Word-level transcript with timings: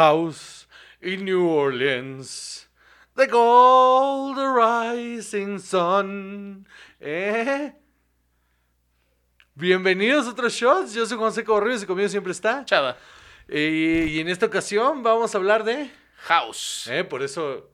house 0.00 0.66
in 1.02 1.26
New 1.26 1.46
Orleans. 1.46 2.66
The 3.16 3.26
gold 3.26 4.38
rising 4.38 5.58
sun. 5.58 6.66
¿Eh? 6.98 7.72
Bienvenidos 9.54 10.26
a 10.26 10.30
otros 10.30 10.54
shots. 10.54 10.94
Yo 10.94 11.04
soy 11.04 11.18
José 11.18 11.44
Correos 11.44 11.82
y 11.82 11.86
conmigo 11.86 12.08
siempre 12.08 12.32
está. 12.32 12.64
Chava. 12.64 12.96
Y, 13.46 14.04
y 14.04 14.20
en 14.20 14.28
esta 14.28 14.46
ocasión 14.46 15.02
vamos 15.02 15.34
a 15.34 15.38
hablar 15.38 15.64
de. 15.64 15.90
House. 16.28 16.88
¿eh? 16.90 17.04
Por 17.04 17.22
eso 17.22 17.70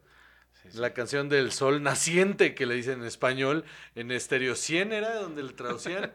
la 0.75 0.93
canción 0.93 1.29
del 1.29 1.53
sol 1.53 1.81
naciente 1.81 2.56
que 2.56 2.67
le 2.67 2.75
dicen 2.75 3.03
en 3.03 3.06
español, 3.06 3.65
en 3.95 4.11
Estéreo 4.11 4.56
100 4.56 4.93
era 4.93 5.15
donde 5.15 5.45
le 5.45 5.53
traducían. 5.53 6.11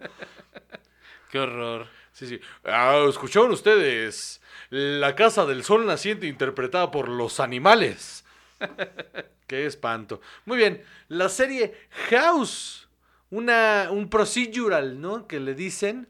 Qué 1.31 1.39
horror. 1.39 1.87
Sí, 2.11 2.27
sí. 2.27 2.39
Ah, 2.63 3.05
¿Escucharon 3.09 3.51
ustedes? 3.51 4.41
La 4.69 5.15
casa 5.15 5.45
del 5.45 5.63
sol 5.63 5.85
naciente 5.85 6.27
interpretada 6.27 6.91
por 6.91 7.09
los 7.09 7.39
animales. 7.39 8.25
Qué 9.47 9.65
espanto. 9.65 10.21
Muy 10.45 10.57
bien, 10.57 10.83
la 11.07 11.29
serie 11.29 11.73
House, 12.09 12.87
una, 13.29 13.89
un 13.91 14.09
procedural, 14.09 15.01
¿no? 15.01 15.27
Que 15.27 15.39
le 15.39 15.55
dicen, 15.55 16.07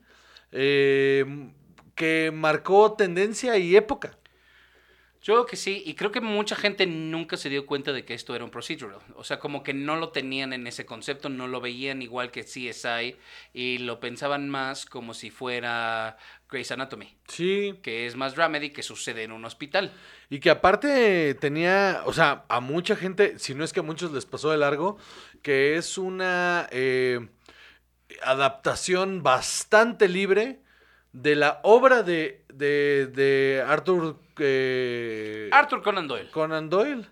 eh, 0.52 1.50
que 1.95 2.31
marcó 2.34 2.94
tendencia 2.94 3.58
y 3.58 3.76
época. 3.76 4.18
Yo 5.23 5.33
creo 5.36 5.45
que 5.45 5.55
sí, 5.55 5.83
y 5.86 5.94
creo 5.94 6.11
que 6.11 6.19
mucha 6.19 6.55
gente 6.55 6.88
nunca 6.88 7.38
se 7.38 7.50
dio 7.50 7.67
cuenta 7.67 7.94
de 7.94 8.03
que 8.03 8.16
esto 8.16 8.36
era 8.36 8.44
un 8.44 8.50
procedural. 8.50 8.97
O 9.16 9.23
sea, 9.23 9.38
como 9.39 9.61
que 9.61 9.72
no 9.72 9.95
lo 9.95 10.09
tenían 10.09 10.52
en 10.52 10.66
ese 10.66 10.83
concepto, 10.88 11.30
no 11.30 11.47
lo 11.47 11.61
veían 11.61 12.02
igual 12.02 12.31
que 12.31 12.44
CSI 12.44 13.16
y 13.53 13.78
lo 13.78 14.00
pensaban 14.00 14.50
más 14.50 14.88
como 14.88 15.13
si 15.13 15.30
fuera 15.30 16.17
Grey's 16.50 16.72
Anatomy, 16.72 17.16
Sí. 17.28 17.75
que 17.83 18.08
es 18.08 18.16
más 18.16 18.33
dramedy 18.36 18.72
que 18.72 18.81
sucede 18.81 19.22
en 19.22 19.31
un 19.31 19.45
hospital. 19.45 19.94
Y 20.31 20.39
que 20.39 20.50
aparte 20.50 21.35
tenía, 21.35 22.02
o 22.06 22.13
sea, 22.13 22.45
a 22.50 22.59
mucha 22.59 22.95
gente, 22.95 23.38
si 23.38 23.53
no 23.53 23.63
es 23.63 23.73
que 23.73 23.81
a 23.81 23.83
muchos 23.83 24.11
les 24.11 24.25
pasó 24.25 24.50
de 24.50 24.58
largo, 24.58 24.97
que 25.44 25.75
es 25.75 26.00
una 26.00 26.67
eh, 26.72 27.19
adaptación 28.23 29.23
bastante 29.23 30.08
libre 30.08 30.61
de 31.13 31.35
la 31.35 31.59
obra 31.63 32.03
de, 32.03 32.44
de, 32.53 33.08
de 33.08 33.63
Arthur 33.67 34.17
eh, 34.42 35.50
Arthur 35.52 35.81
Conan 35.81 36.08
Doyle. 36.08 36.30
Conan 36.31 36.70
Doyle, 36.70 37.06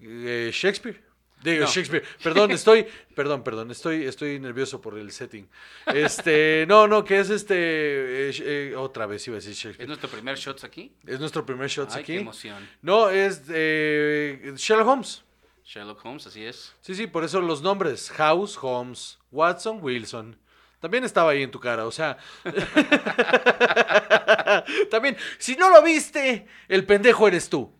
eh, 0.00 0.50
Shakespeare. 0.52 1.00
Digo, 1.42 1.64
No. 1.64 1.70
Shakespeare. 1.70 2.04
Perdón, 2.22 2.50
estoy, 2.52 2.86
perdón, 3.16 3.42
perdón, 3.42 3.70
estoy, 3.72 4.04
estoy 4.04 4.38
nervioso 4.38 4.80
por 4.80 4.96
el 4.96 5.10
setting. 5.10 5.48
Este, 5.92 6.64
no, 6.68 6.86
no, 6.86 7.02
que 7.04 7.18
es 7.18 7.30
este, 7.30 7.56
eh, 7.56 8.32
eh, 8.70 8.74
otra 8.76 9.06
vez 9.06 9.26
iba 9.26 9.34
a 9.34 9.40
decir 9.40 9.50
¿Es 9.52 9.58
Shakespeare. 9.58 9.88
nuestro 9.88 10.08
primer 10.08 10.36
shots 10.36 10.62
aquí? 10.62 10.92
Es 11.04 11.18
nuestro 11.18 11.44
primer 11.44 11.68
shot 11.68 11.90
Ay, 11.92 12.02
aquí. 12.02 12.12
qué 12.12 12.20
emoción. 12.20 12.68
No, 12.80 13.10
es 13.10 13.42
eh, 13.48 14.52
Sherlock 14.56 14.86
Holmes. 14.86 15.24
Sherlock 15.64 16.04
Holmes, 16.04 16.26
así 16.28 16.44
es. 16.44 16.74
Sí, 16.80 16.94
sí, 16.94 17.06
por 17.08 17.24
eso 17.24 17.40
los 17.40 17.60
nombres. 17.60 18.10
House, 18.10 18.56
Holmes, 18.60 19.18
Watson, 19.32 19.78
Wilson. 19.82 20.36
También 20.82 21.04
estaba 21.04 21.30
ahí 21.30 21.44
en 21.44 21.50
tu 21.52 21.60
cara, 21.60 21.86
o 21.86 21.92
sea. 21.92 22.18
También, 24.90 25.16
si 25.38 25.54
no 25.54 25.70
lo 25.70 25.80
viste, 25.80 26.44
el 26.66 26.84
pendejo 26.84 27.28
eres 27.28 27.48
tú. 27.48 27.72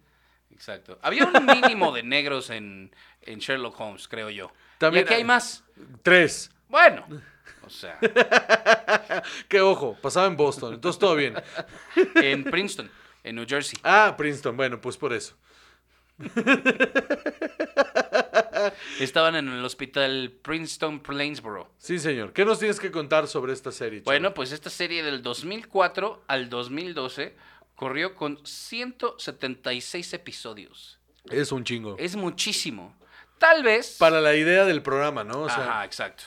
Exacto. 0.53 1.01
Había 1.03 1.27
un 1.27 1.45
mínimo 1.45 1.91
de 1.91 2.05
negros 2.05 2.51
en, 2.51 2.95
en 3.23 3.41
Sherlock 3.41 3.81
Holmes, 3.81 4.07
creo 4.07 4.31
yo. 4.31 4.53
También 4.79 5.03
y 5.03 5.07
aquí 5.07 5.15
hay 5.15 5.25
más. 5.25 5.65
Tres. 6.05 6.53
Bueno. 6.69 7.05
O 7.65 7.71
sea, 7.71 7.99
Que 9.49 9.61
ojo, 9.61 9.97
pasaba 10.01 10.29
en 10.29 10.37
Boston, 10.37 10.75
entonces 10.75 11.01
todo 11.01 11.17
bien. 11.17 11.35
en 12.15 12.45
Princeton, 12.45 12.89
en 13.25 13.35
New 13.35 13.47
Jersey. 13.49 13.81
Ah, 13.83 14.15
Princeton, 14.17 14.57
bueno, 14.57 14.81
pues 14.81 14.97
por 14.97 15.13
eso. 15.13 15.35
Estaban 19.01 19.35
en 19.37 19.49
el 19.49 19.65
hospital 19.65 20.33
Princeton 20.43 21.01
Plainsboro. 21.01 21.71
Sí, 21.79 21.99
señor. 21.99 22.33
¿Qué 22.33 22.45
nos 22.45 22.59
tienes 22.59 22.79
que 22.79 22.91
contar 22.91 23.27
sobre 23.27 23.53
esta 23.53 23.73
serie? 23.73 24.01
chavo? 24.01 24.05
Bueno, 24.07 24.35
pues 24.35 24.53
esta 24.53 24.71
serie 24.71 25.03
del 25.03 25.23
2004 25.23 26.25
al 26.29 26.49
2012 26.49 27.35
corrió 27.75 28.15
con 28.15 28.39
176 28.47 30.13
episodios. 30.13 30.99
es 31.31 31.51
un 31.53 31.65
chingo. 31.65 31.97
Es 31.99 32.17
muchísimo. 32.17 32.97
Tal 33.39 33.63
vez... 33.65 33.97
Para 33.99 34.21
la 34.21 34.35
idea 34.37 34.65
del 34.65 34.83
programa, 34.83 35.25
¿no? 35.25 35.43
O 35.43 35.49
sea, 35.49 35.65
Ajá, 35.65 35.85
exacto. 35.85 36.25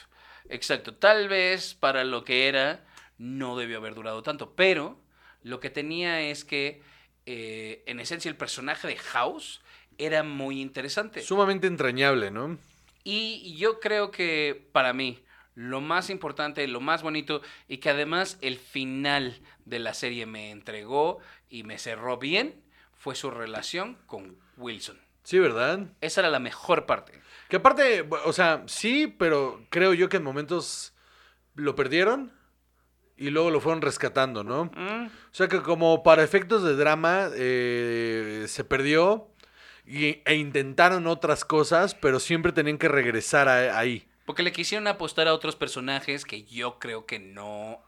Exacto. 0.49 0.93
Tal 0.95 1.29
vez 1.29 1.73
para 1.73 2.03
lo 2.03 2.23
que 2.23 2.47
era 2.47 2.85
no 3.17 3.57
debió 3.57 3.77
haber 3.77 3.95
durado 3.95 4.21
tanto, 4.21 4.53
pero 4.55 4.99
lo 5.43 5.59
que 5.59 5.69
tenía 5.69 6.21
es 6.21 6.43
que 6.43 6.81
eh, 7.25 7.83
en 7.87 7.99
esencia 7.99 8.29
el 8.29 8.35
personaje 8.35 8.87
de 8.87 8.97
House 8.97 9.61
era 9.97 10.23
muy 10.23 10.61
interesante. 10.61 11.21
sumamente 11.21 11.67
entrañable, 11.67 12.31
¿no? 12.31 12.57
Y 13.03 13.55
yo 13.57 13.79
creo 13.79 14.11
que 14.11 14.67
para 14.71 14.93
mí 14.93 15.21
lo 15.53 15.79
más 15.79 16.09
importante, 16.09 16.67
lo 16.67 16.81
más 16.81 17.01
bonito 17.03 17.41
y 17.67 17.77
que 17.77 17.89
además 17.89 18.37
el 18.41 18.57
final 18.57 19.39
de 19.65 19.79
la 19.79 19.93
serie 19.93 20.25
me 20.25 20.51
entregó 20.51 21.19
y 21.49 21.63
me 21.63 21.77
cerró 21.77 22.17
bien 22.17 22.61
fue 22.93 23.15
su 23.15 23.29
relación 23.31 23.97
con 24.05 24.37
Wilson. 24.57 24.99
Sí, 25.23 25.39
¿verdad? 25.39 25.87
Esa 26.01 26.21
era 26.21 26.29
la 26.29 26.39
mejor 26.39 26.85
parte. 26.85 27.13
Que 27.49 27.55
aparte, 27.57 28.07
o 28.25 28.33
sea, 28.33 28.63
sí, 28.67 29.07
pero 29.07 29.65
creo 29.69 29.93
yo 29.93 30.09
que 30.09 30.17
en 30.17 30.23
momentos 30.23 30.93
lo 31.55 31.75
perdieron 31.75 32.33
y 33.17 33.29
luego 33.29 33.49
lo 33.49 33.61
fueron 33.61 33.81
rescatando, 33.81 34.43
¿no? 34.43 34.65
Mm, 34.75 35.05
O 35.05 35.09
sea 35.33 35.47
que 35.47 35.61
como 35.61 36.03
para 36.03 36.23
efectos 36.23 36.63
de 36.63 36.75
drama 36.75 37.29
eh, 37.35 38.45
se 38.47 38.63
perdió 38.65 39.29
y- 39.87 40.21
e 40.25 40.35
intentaron 40.35 41.07
otras 41.07 41.45
cosas, 41.45 41.95
pero 41.95 42.19
siempre 42.19 42.51
tenían 42.51 42.77
que 42.77 42.87
regresar 42.87 43.47
a- 43.47 43.77
ahí. 43.77 44.07
Porque 44.25 44.43
le 44.43 44.51
quisieron 44.51 44.87
apostar 44.87 45.27
a 45.27 45.33
otros 45.33 45.55
personajes 45.55 46.25
que 46.25 46.43
yo 46.43 46.79
creo 46.79 47.05
que 47.05 47.19
no, 47.19 47.81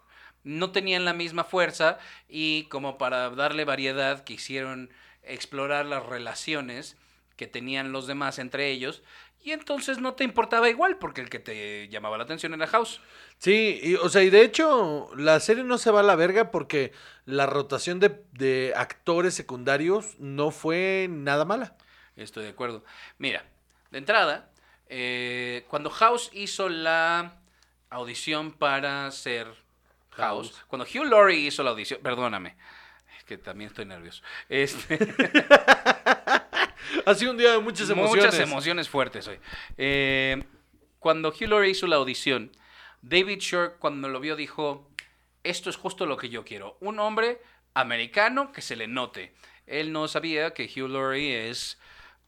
no 0.44 0.72
tenían 0.72 1.04
la 1.06 1.14
misma 1.14 1.44
fuerza 1.44 1.98
y 2.30 2.64
como 2.66 2.98
para 2.98 3.30
darle 3.32 3.66
variedad 3.66 4.24
quisieron 4.24 4.92
explorar 5.24 5.86
las 5.86 6.06
relaciones 6.06 6.96
que 7.36 7.48
tenían 7.48 7.92
los 7.92 8.08
demás 8.08 8.40
entre 8.40 8.70
ellos 8.72 9.02
y 9.44 9.52
entonces 9.52 10.00
no 10.00 10.14
te 10.14 10.24
importaba 10.24 10.70
igual 10.70 10.98
porque 10.98 11.22
el 11.22 11.30
que 11.30 11.40
te 11.40 11.88
llamaba 11.90 12.18
la 12.18 12.24
atención 12.26 12.54
era 12.54 12.68
House. 12.68 13.02
Sí, 13.38 13.80
y, 13.82 13.96
o 13.96 14.10
sea, 14.10 14.24
y 14.24 14.30
de 14.30 14.42
hecho 14.42 15.10
la 15.16 15.40
serie 15.40 15.64
no 15.64 15.78
se 15.78 15.92
va 15.92 16.02
a 16.02 16.04
la 16.04 16.16
verga 16.16 16.52
porque 16.52 16.92
la 17.26 17.46
rotación 17.46 18.00
de, 18.00 18.22
de 18.34 18.74
actores 18.76 19.34
secundarios 19.36 20.20
no 20.20 20.52
fue 20.52 21.08
nada 21.10 21.46
mala. 21.46 21.76
Estoy 22.18 22.44
de 22.44 22.50
acuerdo. 22.50 22.84
Mira, 23.18 23.46
de 23.92 23.98
entrada, 24.00 24.52
eh, 24.90 25.66
cuando 25.70 25.90
House 25.90 26.30
hizo 26.34 26.68
la 26.68 27.36
audición 27.90 28.52
para 28.52 29.10
ser 29.12 29.48
House, 30.12 30.52
House. 30.52 30.66
cuando 30.68 30.86
Hugh 30.86 31.06
Laurie 31.06 31.40
hizo 31.40 31.64
la 31.64 31.70
audición, 31.70 32.02
perdóname, 32.02 32.58
es 33.18 33.24
que 33.24 33.38
también 33.38 33.70
estoy 33.70 33.86
nervioso. 33.86 34.24
Este, 34.50 34.98
Ha 37.06 37.16
sido 37.16 37.32
un 37.32 37.38
día 37.38 37.52
de 37.52 37.60
muchas 37.60 37.90
emociones. 37.90 38.26
Muchas 38.26 38.40
emociones 38.40 38.90
fuertes 38.90 39.28
hoy. 39.28 39.40
Eh, 39.78 40.44
cuando 41.00 41.30
Hugh 41.30 41.48
Laurie 41.48 41.72
hizo 41.72 41.88
la 41.88 41.98
audición, 41.98 42.52
David 43.02 43.40
Shore 43.40 43.76
cuando 43.80 44.10
lo 44.10 44.20
vio 44.20 44.36
dijo, 44.36 44.90
esto 45.44 45.70
es 45.70 45.76
justo 45.76 46.06
lo 46.06 46.18
que 46.18 46.30
yo 46.30 46.44
quiero, 46.44 46.78
un 46.82 47.00
hombre 47.00 47.42
americano 47.74 48.52
que 48.52 48.62
se 48.62 48.76
le 48.76 48.88
note. 48.88 49.34
Él 49.66 49.92
no 49.92 50.08
sabía 50.08 50.54
que 50.54 50.66
Hugh 50.66 50.90
Laurie 50.90 51.50
es 51.50 51.78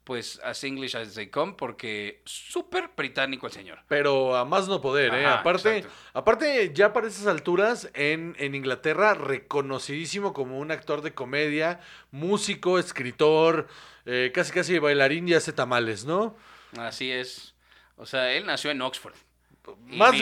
pues 0.09 0.41
as 0.43 0.63
English 0.63 0.95
as 0.95 1.13
they 1.13 1.27
come 1.27 1.53
porque 1.53 2.23
súper 2.25 2.89
británico 2.97 3.45
el 3.45 3.53
señor. 3.53 3.77
Pero 3.87 4.35
a 4.35 4.43
más 4.43 4.67
no 4.67 4.81
poder, 4.81 5.13
¿eh? 5.13 5.23
Ajá, 5.23 5.41
aparte, 5.41 5.77
exacto. 5.77 5.97
aparte, 6.15 6.71
ya 6.73 6.93
para 6.93 7.05
esas 7.05 7.27
alturas, 7.27 7.91
en, 7.93 8.35
en 8.39 8.55
Inglaterra, 8.55 9.13
reconocidísimo 9.13 10.33
como 10.33 10.57
un 10.57 10.71
actor 10.71 11.03
de 11.03 11.13
comedia, 11.13 11.79
músico, 12.09 12.79
escritor, 12.79 13.67
eh, 14.07 14.31
casi 14.33 14.51
casi 14.51 14.79
bailarín 14.79 15.27
y 15.27 15.35
hace 15.35 15.53
tamales, 15.53 16.05
¿no? 16.05 16.35
Así 16.75 17.11
es. 17.11 17.53
O 17.95 18.07
sea, 18.07 18.33
él 18.33 18.47
nació 18.47 18.71
en 18.71 18.81
Oxford. 18.81 19.13
Más, 19.89 20.15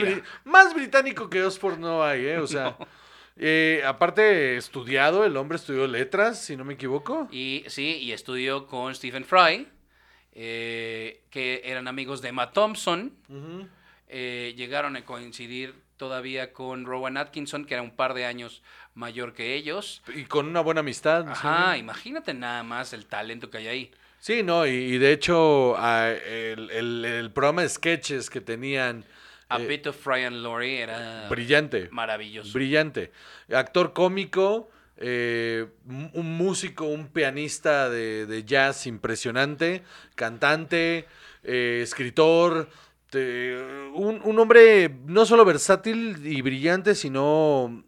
más 0.43 0.73
británico 0.73 1.29
que 1.29 1.45
Oxford 1.45 1.77
no 1.77 2.03
hay, 2.03 2.25
¿eh? 2.25 2.39
O 2.39 2.47
sea, 2.47 2.75
eh, 3.37 3.83
aparte, 3.85 4.57
estudiado, 4.57 5.23
el 5.23 5.37
hombre 5.37 5.55
estudió 5.55 5.87
letras, 5.87 6.43
si 6.43 6.57
no 6.57 6.65
me 6.65 6.73
equivoco. 6.73 7.29
Y 7.31 7.63
sí, 7.67 7.99
y 8.01 8.11
estudió 8.11 8.67
con 8.67 8.93
Stephen 8.93 9.23
Fry, 9.23 9.69
eh, 10.39 11.21
que 11.31 11.61
eran 11.65 11.87
amigos 11.87 12.21
de 12.21 12.29
Emma 12.29 12.51
Thompson. 12.51 13.11
Eh, 14.07 14.53
llegaron 14.55 14.95
a 14.95 15.03
coincidir 15.03 15.73
todavía 15.97 16.53
con 16.53 16.85
Rowan 16.85 17.17
Atkinson, 17.17 17.65
que 17.65 17.73
era 17.73 17.81
un 17.83 17.91
par 17.91 18.13
de 18.13 18.25
años 18.25 18.61
mayor 18.93 19.33
que 19.33 19.55
ellos. 19.55 20.01
Y 20.15 20.23
con 20.25 20.47
una 20.47 20.61
buena 20.61 20.79
amistad. 20.81 21.23
sí. 21.25 21.29
Ajá, 21.31 21.77
imagínate 21.77 22.33
nada 22.33 22.63
más 22.63 22.93
el 22.93 23.05
talento 23.07 23.49
que 23.49 23.57
hay 23.57 23.67
ahí. 23.67 23.91
Sí, 24.19 24.43
no, 24.43 24.65
y, 24.65 24.69
y 24.71 24.97
de 24.99 25.11
hecho, 25.11 25.75
el, 25.77 26.69
el- 26.71 27.05
el 27.05 27.31
programa 27.31 27.63
de 27.63 27.69
sketches 27.69 28.29
que 28.29 28.41
tenían. 28.41 29.03
A 29.49 29.59
eh, 29.59 29.67
Bit 29.67 29.87
of 29.87 29.97
Fry 29.97 30.23
and 30.23 30.37
Laurie 30.43 30.81
era 30.81 31.27
brillante. 31.29 31.87
maravilloso. 31.91 32.51
Brillante. 32.53 33.11
Actor 33.51 33.93
cómico, 33.93 34.69
eh, 34.97 35.67
un 35.85 36.37
músico, 36.37 36.85
un 36.85 37.07
pianista 37.07 37.89
de, 37.89 38.25
de 38.25 38.43
jazz 38.43 38.87
impresionante, 38.87 39.83
cantante, 40.15 41.05
eh, 41.43 41.81
escritor, 41.83 42.69
un, 43.13 44.21
un 44.23 44.39
hombre 44.39 44.89
no 45.05 45.25
solo 45.25 45.45
versátil 45.45 46.25
y 46.25 46.41
brillante, 46.41 46.93
sino 46.93 47.83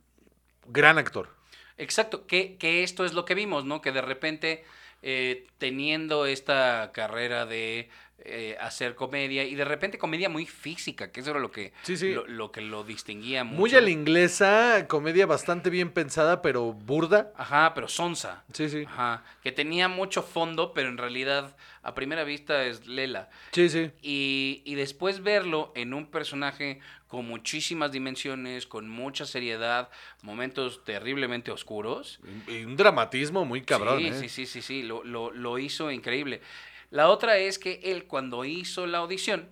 gran 0.67 0.97
actor. 0.97 1.29
Exacto, 1.77 2.25
que, 2.25 2.57
que 2.57 2.83
esto 2.83 3.05
es 3.05 3.13
lo 3.13 3.25
que 3.25 3.35
vimos, 3.35 3.65
¿no? 3.65 3.81
Que 3.81 3.91
de 3.91 4.01
repente, 4.01 4.63
eh, 5.01 5.47
teniendo 5.57 6.25
esta 6.25 6.91
carrera 6.93 7.45
de 7.45 7.89
eh, 8.25 8.57
hacer 8.59 8.95
comedia, 8.95 9.43
y 9.43 9.55
de 9.55 9.65
repente 9.65 9.97
comedia 9.97 10.29
muy 10.29 10.45
física, 10.45 11.11
que 11.11 11.21
eso 11.21 11.31
era 11.31 11.39
lo 11.39 11.51
que, 11.51 11.73
Sí, 11.83 11.97
sí. 11.97 12.13
Lo, 12.13 12.25
lo 12.27 12.51
que 12.51 12.61
lo 12.61 12.83
distinguía 12.83 13.43
mucho. 13.43 13.59
Muy 13.59 13.75
a 13.75 13.81
la 13.81 13.89
inglesa, 13.89 14.85
comedia 14.87 15.25
bastante 15.25 15.69
bien 15.69 15.91
pensada, 15.91 16.41
pero 16.41 16.73
burda. 16.73 17.31
Ajá, 17.35 17.73
pero 17.73 17.87
sonsa. 17.87 18.43
Sí, 18.53 18.69
sí. 18.69 18.83
Ajá, 18.87 19.23
que 19.43 19.51
tenía 19.51 19.87
mucho 19.87 20.23
fondo, 20.23 20.73
pero 20.73 20.89
en 20.89 20.97
realidad 20.97 21.55
a 21.81 21.95
primera 21.95 22.23
vista 22.23 22.65
es 22.65 22.87
Lela. 22.87 23.29
Sí, 23.51 23.69
sí. 23.69 23.91
Y, 24.01 24.61
y 24.65 24.75
después 24.75 25.21
verlo 25.23 25.71
en 25.75 25.93
un 25.93 26.07
personaje 26.07 26.79
con 27.07 27.25
muchísimas 27.25 27.91
dimensiones, 27.91 28.67
con 28.67 28.87
mucha 28.87 29.25
seriedad, 29.25 29.89
momentos 30.21 30.83
terriblemente 30.83 31.49
oscuros. 31.49 32.19
Y 32.47 32.59
y 32.59 32.65
un 32.65 32.77
dramatismo 32.77 33.45
muy 33.45 33.61
cabrón, 33.63 33.99
sí, 33.99 34.07
¿eh? 34.07 34.13
sí, 34.13 34.29
sí, 34.29 34.45
sí, 34.45 34.61
sí, 34.61 34.83
lo, 34.83 35.03
lo, 35.03 35.31
lo 35.31 35.57
hizo 35.57 35.89
increíble. 35.89 36.41
La 36.89 37.09
otra 37.09 37.37
es 37.37 37.59
que 37.59 37.79
él 37.83 38.07
cuando 38.07 38.45
hizo 38.45 38.87
la 38.87 38.99
audición 38.99 39.49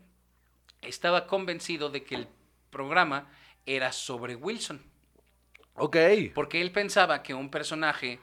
estaba 0.81 1.27
convencido 1.27 1.89
de 1.89 2.03
que 2.03 2.15
el 2.15 2.27
programa 2.69 3.29
era 3.65 3.91
sobre 3.91 4.35
Wilson. 4.35 4.81
Ok. 5.75 5.97
Porque 6.33 6.61
él 6.61 6.71
pensaba 6.71 7.21
que 7.21 7.33
un 7.33 7.51
personaje, 7.51 8.19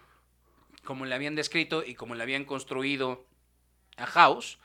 como 0.84 1.04
le 1.04 1.14
habían 1.14 1.36
descrito 1.36 1.84
y 1.84 1.94
como 1.94 2.14
le 2.14 2.22
habían 2.22 2.44
construido 2.44 3.24
a 3.96 4.06
House, 4.06 4.58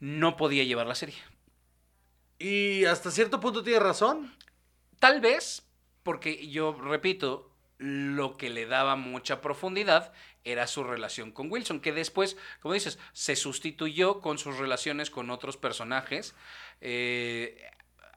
no 0.00 0.36
podía 0.36 0.64
llevar 0.64 0.86
la 0.86 0.94
serie. 0.94 1.16
Y 2.38 2.86
hasta 2.86 3.10
cierto 3.10 3.38
punto 3.38 3.62
tiene 3.62 3.80
razón. 3.80 4.34
Tal 4.98 5.20
vez, 5.20 5.62
porque 6.02 6.48
yo 6.48 6.72
repito, 6.72 7.49
lo 7.82 8.36
que 8.36 8.50
le 8.50 8.66
daba 8.66 8.94
mucha 8.94 9.40
profundidad 9.40 10.12
era 10.44 10.66
su 10.66 10.84
relación 10.84 11.32
con 11.32 11.50
Wilson, 11.50 11.80
que 11.80 11.92
después, 11.92 12.36
como 12.60 12.74
dices, 12.74 12.98
se 13.14 13.36
sustituyó 13.36 14.20
con 14.20 14.36
sus 14.38 14.58
relaciones 14.58 15.10
con 15.10 15.30
otros 15.30 15.56
personajes. 15.56 16.34
eh, 16.82 17.62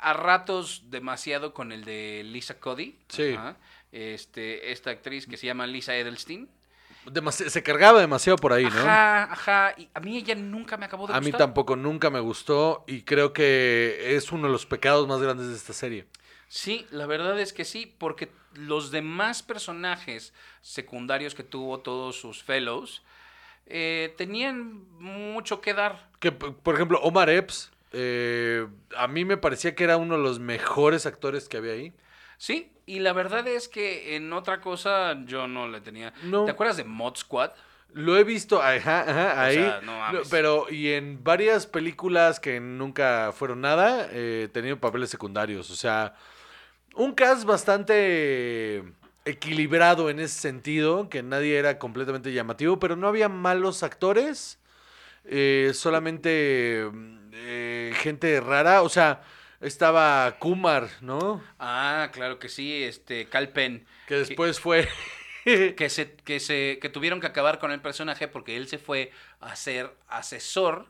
a 0.06 0.12
ratos 0.14 0.84
demasiado 0.90 1.54
con 1.54 1.72
el 1.72 1.86
de 1.86 2.24
Lisa 2.26 2.60
Cody. 2.60 2.98
Sí. 3.08 3.34
Ajá, 3.38 3.56
Este, 3.94 4.72
esta 4.74 4.90
actriz 4.92 5.26
que 5.28 5.38
se 5.38 5.46
llama 5.48 5.66
Lisa 5.66 5.96
Edelstein. 5.96 6.50
Demasi- 7.06 7.48
se 7.50 7.64
cargaba 7.64 8.02
demasiado 8.02 8.36
por 8.38 8.52
ahí, 8.54 8.64
¿no? 8.66 8.70
Ajá, 8.70 9.24
ajá. 9.32 9.76
Y 9.78 9.88
a 9.94 10.00
mí 10.02 10.18
ella 10.18 10.36
nunca 10.36 10.76
me 10.78 10.86
acabó 10.88 11.08
de 11.08 11.14
A 11.14 11.20
mí 11.22 11.28
gustar. 11.28 11.40
tampoco, 11.40 11.76
nunca 11.78 12.10
me 12.10 12.20
gustó 12.20 12.84
y 12.88 13.04
creo 13.04 13.32
que 13.34 14.16
es 14.16 14.32
uno 14.34 14.48
de 14.48 14.52
los 14.54 14.66
pecados 14.66 15.08
más 15.08 15.22
grandes 15.22 15.48
de 15.48 15.56
esta 15.56 15.72
serie. 15.74 16.06
Sí, 16.56 16.86
la 16.92 17.08
verdad 17.08 17.40
es 17.40 17.52
que 17.52 17.66
sí, 17.66 17.92
porque 17.98 18.30
los 18.54 18.92
demás 18.92 19.42
personajes 19.42 20.36
secundarios 20.62 21.34
que 21.34 21.42
tuvo 21.42 21.80
todos 21.80 22.16
sus 22.22 22.44
fellows 22.44 23.02
eh, 23.66 24.14
tenían 24.20 24.88
mucho 25.00 25.62
que 25.62 25.74
dar. 25.74 26.12
Que, 26.20 26.32
por 26.32 26.76
ejemplo, 26.76 27.00
Omar 27.02 27.32
Epps, 27.32 27.72
eh, 27.92 28.68
a 28.96 29.08
mí 29.08 29.26
me 29.26 29.38
parecía 29.38 29.74
que 29.74 29.84
era 29.84 29.98
uno 29.98 30.16
de 30.16 30.22
los 30.22 30.38
mejores 30.38 31.08
actores 31.08 31.50
que 31.50 31.58
había 31.58 31.74
ahí. 31.74 31.92
Sí, 32.38 32.72
y 32.86 33.00
la 33.00 33.14
verdad 33.14 33.48
es 33.48 33.68
que 33.68 34.16
en 34.16 34.32
otra 34.32 34.62
cosa 34.62 35.18
yo 35.26 35.48
no 35.48 35.68
le 35.68 35.82
tenía. 35.82 36.14
No. 36.22 36.46
¿Te 36.46 36.52
acuerdas 36.52 36.78
de 36.78 36.84
Mod 36.84 37.16
Squad? 37.16 37.50
Lo 37.94 38.16
he 38.16 38.24
visto, 38.24 38.62
ajá, 38.62 39.02
ajá, 39.02 39.34
O 39.38 39.40
ahí. 39.44 39.56
sea, 39.56 39.82
no 39.82 39.98
mames. 39.98 40.28
pero, 40.30 40.68
y 40.70 40.92
en 40.92 41.24
varias 41.24 41.66
películas 41.66 42.40
que 42.40 42.60
nunca 42.60 43.32
fueron 43.36 43.62
nada, 43.62 44.08
eh, 44.12 44.50
tenido 44.54 44.78
papeles 44.80 45.10
secundarios. 45.10 45.72
O 45.72 45.76
sea, 45.76 46.14
un 46.96 47.14
cast 47.14 47.46
bastante 47.46 48.84
equilibrado 49.26 50.10
en 50.10 50.20
ese 50.20 50.40
sentido, 50.40 51.10
que 51.10 51.24
nadie 51.24 51.58
era 51.58 51.80
completamente 51.80 52.34
llamativo, 52.34 52.80
pero 52.80 52.96
no 52.96 53.08
había 53.08 53.30
malos 53.30 53.84
actores, 53.84 54.60
eh, 55.26 55.72
solamente 55.74 56.90
eh, 57.34 57.94
gente 57.96 58.40
rara. 58.42 58.82
O 58.82 58.90
sea, 58.90 59.24
estaba 59.62 60.36
Kumar, 60.40 60.90
¿no? 61.02 61.42
Ah, 61.60 62.10
claro 62.12 62.40
que 62.40 62.50
sí, 62.50 62.84
este 62.84 63.26
Cal 63.26 63.50
Penn, 63.50 63.86
Que 64.08 64.16
después 64.16 64.60
fue... 64.60 64.88
que 65.44 65.90
se, 65.90 66.14
que 66.16 66.40
se, 66.40 66.80
que 66.82 66.88
tuvieron 66.90 67.20
que 67.20 67.28
acabar 67.28 67.60
con 67.60 67.72
el 67.72 67.82
personaje 67.82 68.30
porque 68.30 68.56
él 68.56 68.68
se 68.70 68.78
fue 68.78 69.12
a 69.42 69.58
ser 69.58 69.94
asesor 70.08 70.88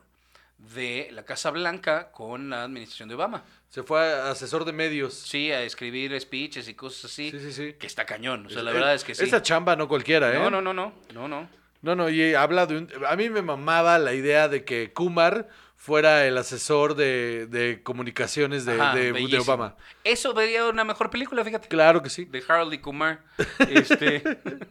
de 0.58 1.08
la 1.12 1.24
Casa 1.24 1.50
Blanca 1.50 2.10
con 2.12 2.50
la 2.50 2.64
administración 2.64 3.08
de 3.08 3.14
Obama. 3.16 3.44
Se 3.68 3.82
fue 3.82 4.00
a 4.00 4.30
asesor 4.30 4.64
de 4.64 4.72
medios. 4.72 5.14
Sí, 5.14 5.50
a 5.50 5.62
escribir 5.62 6.18
speeches 6.20 6.68
y 6.68 6.74
cosas 6.74 7.06
así. 7.06 7.30
Sí, 7.32 7.40
sí, 7.40 7.52
sí. 7.52 7.72
Que 7.74 7.86
está 7.86 8.06
cañón. 8.06 8.46
O 8.46 8.50
sea, 8.50 8.62
la 8.62 8.72
verdad 8.72 8.94
es 8.94 9.02
que 9.04 9.14
sí. 9.14 9.24
Esa 9.24 9.42
chamba 9.42 9.74
no 9.76 9.88
cualquiera, 9.88 10.30
¿eh? 10.32 10.38
No, 10.38 10.50
no, 10.50 10.62
no, 10.62 10.72
no. 10.72 10.94
No, 11.12 11.26
no. 11.28 11.48
No, 11.82 11.94
no, 11.94 12.08
y 12.08 12.34
habla 12.34 12.64
de 12.66 12.78
un... 12.78 12.88
A 13.06 13.14
mí 13.14 13.28
me 13.28 13.42
mamaba 13.42 13.98
la 13.98 14.14
idea 14.14 14.48
de 14.48 14.64
que 14.64 14.92
Kumar 14.94 15.48
fuera 15.76 16.26
el 16.26 16.38
asesor 16.38 16.94
de, 16.94 17.46
de 17.46 17.82
comunicaciones 17.82 18.64
de, 18.64 18.80
Ajá, 18.80 18.94
de- 18.96 19.12
de. 19.12 19.38
Obama. 19.38 19.76
Eso 20.02 20.32
vería 20.32 20.66
una 20.66 20.84
mejor 20.84 21.10
película, 21.10 21.44
fíjate. 21.44 21.68
Claro 21.68 22.02
que 22.02 22.08
sí. 22.08 22.24
De 22.24 22.42
Harold 22.48 22.72
y 22.72 22.78
Kumar. 22.78 23.20
Este. 23.68 24.22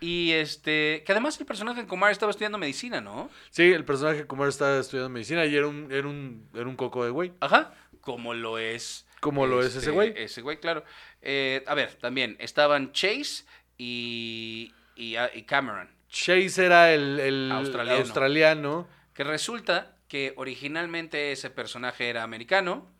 y 0.00 0.32
este. 0.32 1.02
Que 1.04 1.12
además 1.12 1.38
el 1.38 1.46
personaje 1.46 1.82
de 1.82 1.86
Kumar 1.86 2.10
estaba 2.10 2.30
estudiando 2.30 2.58
medicina, 2.58 3.00
¿no? 3.00 3.30
Sí, 3.50 3.70
el 3.70 3.84
personaje 3.84 4.18
de 4.18 4.26
Kumar 4.26 4.48
estaba 4.48 4.78
estudiando 4.78 5.10
medicina 5.10 5.44
y 5.46 5.54
era 5.54 5.66
un, 5.66 5.88
era 5.92 6.08
un, 6.08 6.48
era 6.54 6.66
un 6.66 6.76
coco 6.76 7.04
de 7.04 7.10
güey. 7.10 7.32
Ajá. 7.40 7.74
Como 8.00 8.34
lo 8.34 8.58
es. 8.58 9.06
Como 9.20 9.46
lo 9.46 9.60
es 9.60 9.68
este, 9.68 9.78
ese 9.80 9.90
güey. 9.90 10.14
Ese 10.16 10.40
güey, 10.40 10.58
claro. 10.58 10.84
Eh, 11.20 11.62
a 11.66 11.74
ver, 11.74 11.94
también 11.96 12.36
estaban 12.40 12.92
Chase 12.92 13.44
y, 13.76 14.72
y, 14.96 15.16
ah, 15.16 15.30
y 15.34 15.42
Cameron. 15.42 15.90
Chase 16.08 16.64
era 16.64 16.92
el, 16.92 17.20
el 17.20 17.52
Australiano. 17.52 18.00
australiano. 18.00 18.88
Que 19.12 19.24
resulta 19.24 19.96
que 20.08 20.32
originalmente 20.36 21.32
ese 21.32 21.50
personaje 21.50 22.08
era 22.08 22.22
americano 22.22 22.90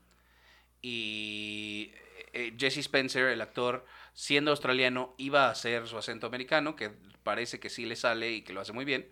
y 0.82 1.92
eh, 2.32 2.54
Jesse 2.58 2.78
Spencer, 2.78 3.26
el 3.26 3.40
actor, 3.40 3.84
siendo 4.20 4.50
australiano, 4.50 5.14
iba 5.16 5.46
a 5.46 5.50
hacer 5.50 5.86
su 5.86 5.96
acento 5.96 6.26
americano, 6.26 6.76
que 6.76 6.90
parece 7.22 7.58
que 7.58 7.70
sí 7.70 7.86
le 7.86 7.96
sale 7.96 8.30
y 8.32 8.42
que 8.42 8.52
lo 8.52 8.60
hace 8.60 8.74
muy 8.74 8.84
bien. 8.84 9.08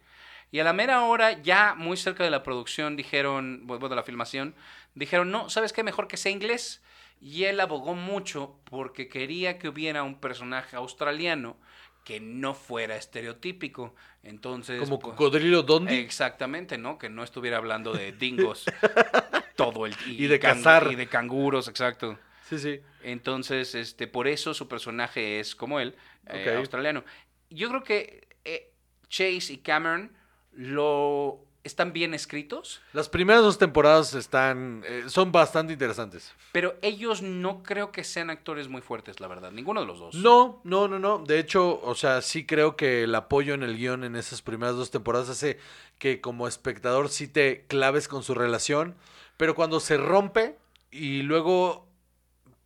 Y 0.51 0.59
a 0.59 0.65
la 0.65 0.75
mera 0.75 1.03
hora, 1.03 1.41
ya 1.41 1.75
muy 1.75 1.97
cerca 1.97 2.25
de 2.25 2.31
la 2.31 2.43
producción, 2.43 2.95
dijeron, 2.95 3.63
bueno, 3.65 3.89
de 3.89 3.97
la 3.97 4.03
filmación, 4.03 4.55
dijeron, 4.95 5.31
no, 5.31 5.49
¿sabes 5.49 5.73
qué? 5.73 5.83
Mejor 5.83 6.09
que 6.09 6.19
sea 6.19 6.31
inglés. 6.31 6.83
Y 7.23 7.45
él 7.45 7.59
abogó 7.61 7.95
mucho 7.95 8.61
porque 8.65 9.09
quería 9.09 9.59
que 9.59 9.69
hubiera 9.71 10.03
un 10.03 10.21
personaje 10.21 10.77
australiano 10.77 11.57
que 12.05 12.21
no 12.21 12.53
fuera 12.53 12.95
estereotípico. 12.97 13.95
Entonces, 14.23 14.79
Como 14.81 14.99
pues, 14.99 15.13
cocodrilo 15.17 15.63
Dondi. 15.63 15.95
Exactamente, 15.97 16.77
¿no? 16.77 16.99
Que 16.99 17.09
no 17.09 17.25
estuviera 17.25 17.57
hablando 17.57 17.93
de 17.95 18.13
dingos 18.13 18.67
todo 19.57 19.87
el 19.87 19.95
Y 20.07 20.27
de 20.27 20.39
can- 20.39 20.59
cazar. 20.59 20.93
y 20.93 20.97
de 20.97 21.07
canguros, 21.07 21.67
exacto. 21.69 22.19
Sí, 22.49 22.59
sí. 22.59 22.81
Entonces, 23.03 23.75
este, 23.75 24.07
por 24.07 24.27
eso 24.29 24.55
su 24.55 24.69
personaje 24.69 25.41
es 25.41 25.55
como 25.55 25.81
él, 25.81 25.95
eh, 26.27 26.55
australiano. 26.57 27.05
Yo 27.51 27.69
creo 27.69 27.83
que 27.83 28.29
eh, 28.45 28.73
Chase 29.09 29.53
y 29.53 29.59
Cameron 29.59 30.13
lo 30.53 31.45
están 31.65 31.93
bien 31.93 32.15
escritos, 32.15 32.81
Las 32.95 33.11
primeras 33.11 33.43
dos 33.43 33.59
temporadas 33.59 34.15
están... 34.15 34.83
eh, 34.87 35.05
son 35.09 35.33
bastante 35.33 35.75
interesantes. 35.75 36.33
pero 36.53 36.77
ellos 36.81 37.21
no 37.21 37.63
creo 37.63 37.93
que 37.93 38.05
sean 38.05 38.31
actores 38.31 38.69
muy 38.69 38.81
fuertes, 38.81 39.21
la 39.21 39.29
verdad. 39.29 39.51
Ninguno 39.53 39.81
de 39.83 39.87
los 39.87 39.99
dos. 39.99 40.15
No, 40.15 40.63
no, 40.65 40.89
no, 40.89 40.99
no. 40.99 41.19
De 41.19 41.39
hecho, 41.39 41.81
o 41.83 41.95
sea, 41.95 42.23
sí 42.23 42.47
creo 42.47 42.75
que 42.77 43.03
el 43.03 43.15
apoyo 43.15 43.53
en 43.53 43.63
el 43.63 43.77
guion 43.77 44.05
en 44.05 44.17
esas 44.17 44.41
primeras 44.41 44.77
dos 44.77 44.91
temporadas 44.91 45.29
hace 45.29 45.59
que 45.99 46.23
como 46.23 46.49
espectador 46.49 47.11
sí 47.11 47.29
te 47.29 47.67
claves 47.67 48.09
con 48.09 48.23
su 48.23 48.35
relación, 48.35 48.95
pero 49.37 49.55
cuando 49.55 49.79
se 49.81 49.99
rompe 49.99 50.57
y 50.91 51.21
luego, 51.23 51.87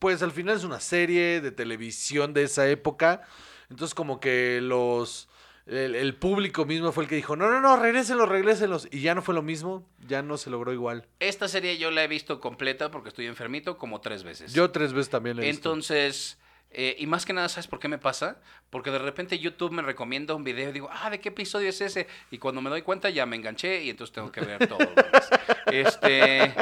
pues 0.02 0.20
al 0.20 0.32
final 0.32 0.56
es 0.56 0.64
una 0.64 0.80
serie 0.80 1.40
de 1.40 1.52
televisión 1.52 2.34
de 2.34 2.42
esa 2.42 2.68
época, 2.68 3.22
entonces 3.70 3.94
como 3.94 4.18
que 4.18 4.58
los... 4.60 5.28
El, 5.64 5.94
el 5.94 6.16
público 6.16 6.64
mismo 6.64 6.90
fue 6.90 7.04
el 7.04 7.08
que 7.08 7.14
dijo, 7.14 7.36
no, 7.36 7.48
no, 7.48 7.60
no, 7.60 7.76
regrésenlos, 7.76 8.28
regrésenlos. 8.28 8.88
Y 8.90 9.00
ya 9.00 9.14
no 9.14 9.22
fue 9.22 9.32
lo 9.32 9.42
mismo, 9.42 9.88
ya 10.08 10.20
no 10.20 10.38
se 10.38 10.50
logró 10.50 10.72
igual. 10.72 11.06
Esta 11.20 11.46
serie 11.46 11.78
yo 11.78 11.92
la 11.92 12.02
he 12.02 12.08
visto 12.08 12.40
completa 12.40 12.90
porque 12.90 13.10
estoy 13.10 13.26
enfermito 13.26 13.78
como 13.78 14.00
tres 14.00 14.24
veces. 14.24 14.52
Yo 14.52 14.72
tres 14.72 14.92
veces 14.92 15.08
también 15.08 15.36
le 15.36 15.44
he 15.44 15.52
visto. 15.52 15.68
Entonces, 15.68 16.36
eh, 16.72 16.96
y 16.98 17.06
más 17.06 17.24
que 17.24 17.32
nada, 17.32 17.48
¿sabes 17.48 17.68
por 17.68 17.78
qué 17.78 17.86
me 17.86 17.98
pasa? 17.98 18.40
Porque 18.70 18.90
de 18.90 18.98
repente 18.98 19.38
YouTube 19.38 19.70
me 19.70 19.82
recomienda 19.82 20.34
un 20.34 20.42
video 20.42 20.70
y 20.70 20.72
digo, 20.72 20.90
ah, 20.90 21.10
¿de 21.10 21.20
qué 21.20 21.28
episodio 21.28 21.68
es 21.68 21.80
ese? 21.80 22.08
Y 22.32 22.38
cuando 22.38 22.60
me 22.60 22.68
doy 22.68 22.82
cuenta 22.82 23.08
ya 23.08 23.24
me 23.24 23.36
enganché 23.36 23.84
y 23.84 23.90
entonces 23.90 24.12
tengo 24.12 24.32
que 24.32 24.40
ver 24.40 24.66
todo. 24.66 24.78
este, 25.66 26.52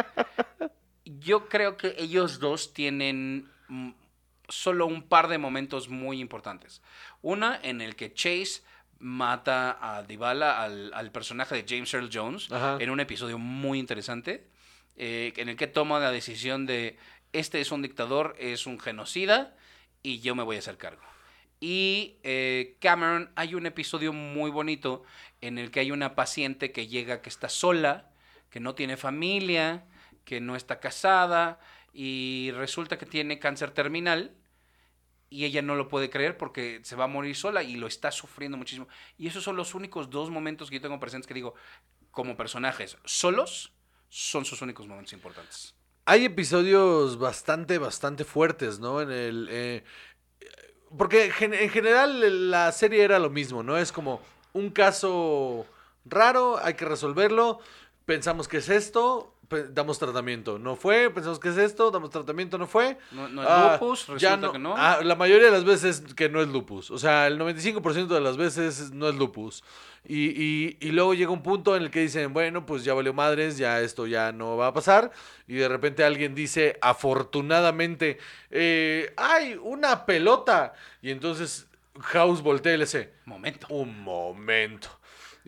yo 1.19 1.49
creo 1.49 1.77
que 1.77 1.95
ellos 1.99 2.39
dos 2.39 2.73
tienen, 2.73 3.51
mm, 3.69 3.91
solo 4.49 4.87
un 4.87 5.03
par 5.03 5.29
de 5.29 5.39
momentos 5.39 5.89
muy 5.89 6.21
importantes. 6.21 6.83
Una 7.23 7.59
en 7.63 7.81
el 7.81 7.97
que 7.97 8.13
Chase 8.13 8.63
mata 8.99 9.79
a 9.81 10.03
Dybala, 10.03 10.63
al, 10.63 10.93
al 10.93 11.11
personaje 11.11 11.55
de 11.55 11.65
James 11.67 11.93
Earl 11.95 12.11
Jones, 12.13 12.53
Ajá. 12.53 12.77
en 12.81 12.91
un 12.91 13.01
episodio 13.01 13.39
muy 13.39 13.79
interesante, 13.79 14.47
eh, 14.97 15.33
en 15.37 15.49
el 15.49 15.57
que 15.57 15.67
toma 15.67 15.99
la 15.99 16.11
decisión 16.11 16.67
de, 16.67 16.99
este 17.33 17.61
es 17.61 17.73
un 17.73 17.83
dictador, 17.83 18.37
es 18.39 18.67
un 18.67 18.79
genocida, 18.79 19.57
y 20.03 20.21
yo 20.21 20.35
me 20.35 20.43
voy 20.43 20.57
a 20.57 20.59
hacer 20.59 20.77
cargo. 20.77 21.03
Y 21.61 22.17
eh, 22.23 22.77
Cameron, 22.81 23.31
hay 23.37 23.55
un 23.55 23.67
episodio 23.67 24.13
muy 24.13 24.51
bonito 24.51 25.03
en 25.41 25.59
el 25.59 25.71
que 25.71 25.81
hay 25.81 25.91
una 25.91 26.15
paciente 26.15 26.73
que 26.73 26.87
llega 26.87 27.23
que 27.23 27.29
está 27.29 27.49
sola, 27.49 28.11
que 28.51 28.61
no 28.61 28.75
tiene 28.75 28.97
familia, 28.97 29.85
que 30.31 30.41
no 30.41 30.55
está 30.55 30.79
casada 30.79 31.59
y 31.93 32.53
resulta 32.53 32.97
que 32.97 33.05
tiene 33.05 33.41
cáncer 33.41 33.73
terminal 33.73 34.33
y 35.29 35.45
ella 35.45 35.61
no 35.61 35.75
lo 35.75 35.89
puede 35.89 36.09
creer 36.09 36.37
porque 36.37 36.79
se 36.85 36.95
va 36.95 37.07
a 37.07 37.09
morir 37.09 37.35
sola 37.35 37.65
y 37.65 37.75
lo 37.75 37.89
está 37.89 38.13
sufriendo 38.13 38.57
muchísimo. 38.57 38.87
Y 39.19 39.27
esos 39.27 39.43
son 39.43 39.57
los 39.57 39.75
únicos 39.75 40.09
dos 40.09 40.31
momentos 40.31 40.71
que 40.71 40.77
yo 40.77 40.83
tengo 40.83 41.01
presentes 41.01 41.27
que 41.27 41.35
digo, 41.35 41.55
como 42.13 42.37
personajes 42.37 42.97
solos, 43.05 43.73
son 44.09 44.45
sus 44.45 44.63
únicos 44.63 44.87
momentos 44.87 45.13
importantes. 45.15 45.75
Hay 46.05 46.27
episodios 46.27 47.19
bastante, 47.19 47.79
bastante 47.79 48.23
fuertes, 48.23 48.79
¿no? 48.79 49.01
En 49.01 49.11
el. 49.11 49.49
eh, 49.51 49.83
porque 50.97 51.33
en 51.41 51.71
general 51.71 52.53
la 52.53 52.71
serie 52.71 53.03
era 53.03 53.19
lo 53.19 53.31
mismo, 53.31 53.65
¿no? 53.65 53.77
Es 53.77 53.91
como 53.91 54.21
un 54.53 54.71
caso 54.71 55.67
raro, 56.05 56.57
hay 56.63 56.75
que 56.75 56.85
resolverlo. 56.85 57.59
Pensamos 58.07 58.47
que 58.47 58.59
es 58.59 58.69
esto, 58.69 59.35
damos 59.73 59.99
tratamiento. 59.99 60.59
No 60.59 60.77
fue, 60.77 61.11
pensamos 61.11 61.39
que 61.39 61.49
es 61.49 61.57
esto, 61.59 61.91
damos 61.91 62.11
tratamiento, 62.11 62.57
no 62.59 62.67
fue. 62.67 62.97
No, 63.11 63.29
no 63.29 63.43
es 63.43 63.49
Ah, 63.51 63.79
lupus, 63.81 64.07
ya 64.19 64.37
resulta 64.37 64.53
que 64.53 64.59
no. 64.59 64.75
Ah, 64.77 65.01
la 65.03 65.15
mayoría 65.17 65.47
de 65.47 65.53
las 65.53 65.65
veces 65.65 66.03
que 66.15 66.29
no 66.29 66.41
es 66.41 66.49
lupus. 66.49 66.91
O 66.91 66.99
sea, 66.99 67.27
el 67.27 67.39
95% 67.39 68.15
de 68.15 68.21
las 68.21 68.37
veces 68.37 68.93
no 68.93 69.09
es 69.09 69.15
lupus. 69.17 69.63
Y, 70.07 70.29
y- 70.31 70.79
y 70.81 70.93
luego 70.93 71.13
llega 71.15 71.31
un 71.31 71.43
punto 71.43 71.77
en 71.77 71.83
el 71.83 71.91
que 71.91 72.01
dicen, 72.01 72.33
bueno, 72.33 72.65
pues 72.65 72.85
ya 72.85 72.95
valió 72.95 73.13
madres, 73.13 73.59
ya 73.59 73.81
esto 73.81 74.07
ya 74.07 74.33
no 74.33 74.57
va 74.57 74.69
a 74.69 74.73
pasar. 74.73 75.11
Y 75.47 75.55
de 75.57 75.69
repente 75.69 76.05
alguien 76.05 76.35
dice, 76.35 76.79
afortunadamente, 76.81 78.19
eh, 78.51 79.13
¡ay, 79.17 79.59
una 79.63 80.07
pelota! 80.07 80.73
Y 81.03 81.11
entonces 81.11 81.67
House 82.01 82.41
voltea 82.43 82.75
y 82.75 82.79
le 82.79 82.85
dice, 82.85 83.13
Momento. 83.27 83.67
un 83.71 84.01
momento. 84.03 84.89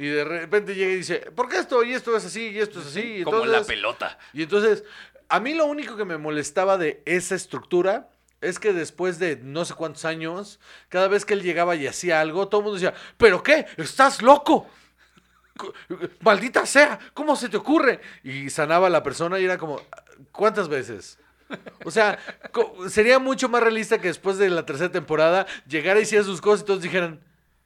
Y 0.03 0.09
de 0.09 0.25
repente 0.25 0.75
llega 0.75 0.91
y 0.91 0.97
dice, 0.97 1.31
¿por 1.33 1.49
qué 1.49 1.59
esto 1.59 1.85
y 1.85 1.95
esto 1.95 2.17
es 2.17 2.25
así 2.25 2.49
y 2.49 2.59
esto 2.59 2.81
es 2.81 2.87
así? 2.89 3.19
Y 3.19 3.23
Como 3.23 3.47
la 3.47 3.63
pelota. 3.63 4.19
y 4.33 4.43
entonces, 4.43 4.83
a 5.29 5.39
mí 5.39 5.55
lo 5.55 5.67
único 5.67 5.97
que 5.97 6.05
me 6.05 6.19
molestaba 6.19 6.77
de 6.77 7.05
esa 7.07 7.37
estructura 7.37 8.11
es 8.41 8.59
que 8.59 8.73
después 8.73 9.21
de 9.21 9.37
no 9.37 9.65
sé 9.65 9.75
cuántos 9.75 10.05
años, 10.05 10.59
cada 10.89 11.07
vez 11.07 11.25
que 11.25 11.35
él 11.35 11.43
llegaba 11.45 11.77
y 11.77 11.87
hacía 11.87 12.21
algo, 12.21 12.49
todo 12.49 12.63
el 12.63 12.65
mundo 12.65 12.81
decía, 12.81 12.95
¿pero 13.17 13.45
qué? 13.45 13.65
¿Estás 13.77 14.23
loco? 14.23 14.67
Maldita 16.19 16.67
sea, 16.67 16.99
¿cómo 17.15 17.37
se 17.37 17.49
te 17.49 17.57
ocurre? 17.57 18.01
Y 18.25 18.51
sanaba 18.51 18.89
a 18.89 18.91
la 18.91 19.05
persona 19.05 19.39
y 19.39 19.45
era 19.45 19.57
como, 19.57 19.81
¿cuántas 20.33 20.69
veces? 20.69 21.17
O 21.85 21.93
sea, 21.93 22.19
sería 22.89 23.21
mucho 23.21 23.49
más 23.49 23.63
realista 23.63 24.01
que 24.01 24.09
después 24.09 24.37
de 24.37 24.51
la 24.51 24.67
tercera 24.67 24.91
temporada 24.91 25.47
llegara 25.69 26.01
y 26.01 26.03
hiciera 26.03 26.25
sus 26.25 26.41
cosas 26.41 26.63
y 26.63 26.67
todos 26.67 26.83
dijeran, 26.83 27.21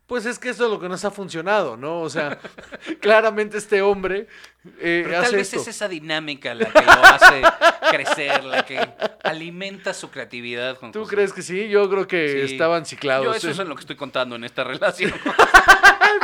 pues 0.06 0.24
es 0.26 0.38
que 0.38 0.50
eso 0.50 0.64
es 0.66 0.70
lo 0.70 0.78
que 0.78 0.88
nos 0.88 1.04
ha 1.04 1.10
funcionado, 1.10 1.76
¿no? 1.76 2.00
O 2.00 2.08
sea, 2.10 2.38
claramente 3.00 3.58
este 3.58 3.82
hombre 3.82 4.28
eh, 4.78 5.02
Pero 5.04 5.18
hace 5.18 5.26
tal 5.28 5.36
vez 5.36 5.48
esto. 5.48 5.60
es 5.62 5.68
esa 5.76 5.88
dinámica 5.88 6.54
la 6.54 6.66
que 6.70 6.82
lo 6.82 6.92
hace 6.92 7.42
crecer, 7.90 8.44
la 8.44 8.64
que 8.64 8.88
alimenta 9.22 9.94
su 9.94 10.10
creatividad. 10.10 10.78
¿Tú 10.92 11.06
crees 11.06 11.32
que 11.32 11.42
sí? 11.42 11.68
Yo 11.68 11.88
creo 11.88 12.06
que 12.06 12.46
Sí. 12.46 12.54
estaban 12.54 12.84
ciclados. 12.86 13.26
Yo 13.26 13.34
eso 13.34 13.48
¿eh? 13.48 13.52
es 13.52 13.58
en 13.58 13.68
lo 13.68 13.74
que 13.74 13.80
estoy 13.80 13.96
contando 13.96 14.36
en 14.36 14.44
esta 14.44 14.64
relación. 14.64 15.12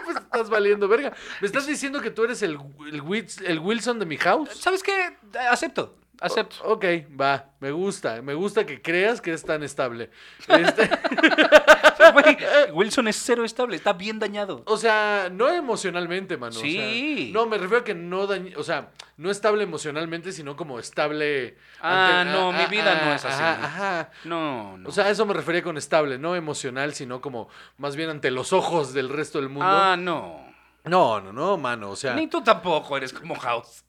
Pues 0.05 0.17
estás 0.17 0.49
valiendo 0.49 0.89
verga. 0.89 1.12
¿Me 1.41 1.47
estás 1.47 1.67
diciendo 1.67 2.01
que 2.01 2.11
tú 2.11 2.25
eres 2.25 2.43
el, 2.43 2.59
el, 2.87 3.61
Wilson 3.61 3.99
de 3.99 4.07
mi 4.07 4.17
house? 4.17 4.49
¿Sabes 4.59 4.83
qué? 4.83 5.17
Acepto, 5.51 5.97
acepto. 6.21 6.57
Ok, 6.65 6.85
va, 7.21 7.51
me 7.61 7.71
gusta. 7.71 8.23
Me 8.23 8.35
gusta 8.35 8.65
que 8.65 8.81
creas 8.81 9.21
que 9.21 9.33
es 9.33 9.45
tan 9.45 9.62
estable. 9.62 10.11
Este, 10.49 10.89
Güey, 12.23 12.37
Wilson 12.73 13.09
es 13.09 13.16
cero 13.16 13.45
estable, 13.45 13.76
está 13.76 13.92
bien 13.92 14.19
dañado. 14.19 14.62
o 14.66 14.76
sea, 14.76 15.28
no 15.33 15.49
emocionalmente, 15.49 16.37
mano. 16.37 16.57
o 16.57 16.61
sea, 16.61 16.71
Sí. 16.71 17.31
no, 17.35 17.47
me 17.47 17.59
refiero 17.59 17.83
a 17.83 17.85
que 17.85 17.95
no 17.95 18.26
dañ- 18.28 18.54
o 18.57 18.62
sea, 18.62 18.90
no 19.16 19.31
estable 19.31 19.62
emocionalmente, 19.64 20.33
sino 20.33 20.57
como 20.57 20.78
estable. 20.78 21.57
Ah, 21.81 22.21
ante- 22.21 22.33
no, 22.33 22.52
mi 22.52 22.66
vida 22.66 23.02
no 23.04 23.12
es 23.14 23.25
así. 23.25 23.42
Ajá, 23.42 23.64
ajá. 23.64 24.11
No, 24.25 24.76
no. 24.78 24.88
O 24.88 24.92
sea, 24.92 25.11
eso 25.11 25.26
me 25.26 25.35
refería 25.35 25.62
con 25.62 25.76
estable, 25.76 26.19
no 26.19 26.37
emocional, 26.37 26.95
sino 26.95 27.21
como 27.21 27.49
más 27.78 27.97
bien 27.97 28.11
ante 28.11 28.31
los 28.31 28.52
ojos 28.52 28.92
del 28.95 29.09
resto 29.09 29.38
del 29.40 29.49
mundo. 29.49 29.66
ah, 29.69 29.97
no. 29.99 30.52
No, 30.85 31.21
no, 31.21 31.33
no, 31.33 31.57
mano. 31.57 31.90
O 31.90 31.97
sea, 31.97 32.14
Ni 32.14 32.26
tú 32.26 32.42
tampoco 32.42 32.97
eres 32.97 33.12
como 33.12 33.37
House. 33.37 33.85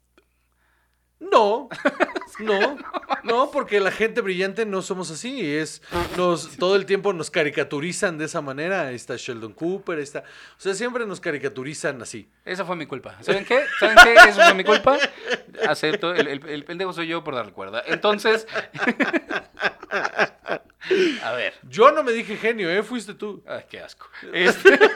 No, 1.32 1.70
no, 2.40 2.78
no, 3.24 3.52
porque 3.52 3.80
la 3.80 3.92
gente 3.92 4.22
brillante 4.22 4.66
no 4.66 4.82
somos 4.82 5.10
así. 5.12 5.56
Es, 5.56 5.82
nos, 6.18 6.58
todo 6.58 6.76
el 6.76 6.86
tiempo 6.86 7.14
nos 7.14 7.30
caricaturizan 7.32 8.18
de 8.18 8.26
esa 8.26 8.42
manera. 8.42 8.88
Ahí 8.88 8.96
está 8.96 9.16
Sheldon 9.18 9.54
Cooper, 9.54 9.98
ahí 9.98 10.04
está. 10.04 10.20
O 10.20 10.60
sea, 10.62 10.74
siempre 10.74 11.06
nos 11.06 11.20
caricaturizan 11.22 12.02
así. 12.02 12.30
Esa 12.46 12.66
fue 12.66 12.76
mi 12.76 12.86
culpa. 12.86 13.16
¿Saben 13.22 13.46
qué? 13.46 13.64
¿Saben 13.80 13.98
qué? 14.04 14.14
Eso 14.30 14.42
fue 14.42 14.54
mi 14.54 14.64
culpa. 14.64 14.98
Acepto. 15.68 16.14
El, 16.14 16.28
el- 16.28 16.46
el 16.50 16.66
pendejo 16.66 16.92
soy 16.94 17.08
yo 17.08 17.24
por 17.24 17.36
darle 17.36 17.54
cuerda. 17.54 17.82
Entonces. 17.88 18.48
A 21.24 21.32
ver. 21.32 21.54
Yo 21.70 21.92
no 21.92 22.04
me 22.04 22.12
dije 22.12 22.36
genio, 22.38 22.70
¿eh? 22.70 22.84
Fuiste 22.84 23.14
tú. 23.14 23.44
Ay, 23.48 23.64
qué 23.70 23.80
asco. 23.80 24.08
Este- 24.34 24.80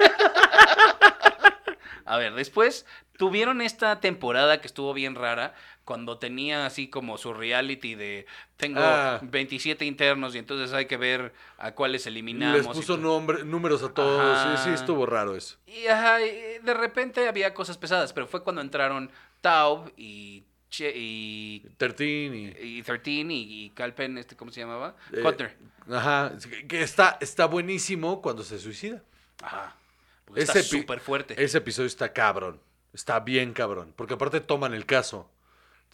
A 2.05 2.17
ver, 2.17 2.34
después 2.36 2.86
tuvieron 3.17 3.62
esta 3.62 4.00
temporada 4.00 4.62
que 4.62 4.67
estuvo 4.67 4.93
bien 4.93 5.13
rara, 5.15 5.53
cuando 5.88 6.17
tenía 6.17 6.65
así 6.65 6.89
como 6.89 7.17
su 7.17 7.34
reality 7.34 7.96
de 7.96 8.25
tengo 8.58 8.82
Ah. 8.84 9.20
27 9.24 9.86
internos 9.86 10.36
y 10.36 10.38
entonces 10.38 10.74
hay 10.74 10.86
que 10.86 10.98
ver 10.98 11.34
a 11.58 11.72
cuáles 11.72 12.06
eliminamos. 12.08 12.58
Les 12.58 12.67
puso 12.67 12.98
nombre, 12.98 13.46
números 13.46 13.82
a 13.84 13.94
todos. 13.94 14.38
Sí, 14.39 14.63
sí, 14.63 14.70
Ajá. 14.70 14.74
estuvo 14.74 15.06
raro 15.06 15.36
eso. 15.38 15.56
Y 15.65 15.88
ajá, 15.88 16.22
y 16.22 16.60
de 16.62 16.74
repente 16.74 17.25
había 17.29 17.53
cosas 17.53 17.77
pesadas, 17.77 18.12
pero 18.12 18.27
fue 18.27 18.44
cuando 18.44 18.62
entraron 18.62 19.10
Taub 19.39 19.94
y, 19.96 20.44
Che- 20.70 20.91
y, 20.94 21.62
13 21.77 22.03
y. 22.06 22.56
y 22.79 22.84
13 22.84 23.12
y, 23.29 23.70
Calpen, 23.74 24.17
este, 24.17 24.36
¿cómo 24.36 24.51
se 24.51 24.60
llamaba? 24.60 24.98
eh, 25.13 25.22
Cutner. 25.22 25.56
Ajá. 25.89 26.34
Que 26.67 26.82
está, 26.82 27.17
está 27.22 27.46
buenísimo 27.46 28.22
cuando 28.22 28.44
se 28.44 28.60
suicida. 28.60 29.01
Ajá. 29.41 29.77
Porque 30.25 30.41
Ese 30.44 30.60
está 30.60 30.77
súper 30.77 31.00
fuerte. 31.00 31.41
Ese 31.41 31.60
episodio 31.60 31.88
está 31.88 32.12
cabrón. 32.12 32.60
Está 32.91 33.22
bien 33.22 33.53
cabrón. 33.53 33.94
Porque 33.96 34.15
aparte 34.15 34.41
toman 34.41 34.74
el 34.74 34.86
caso. 34.86 35.32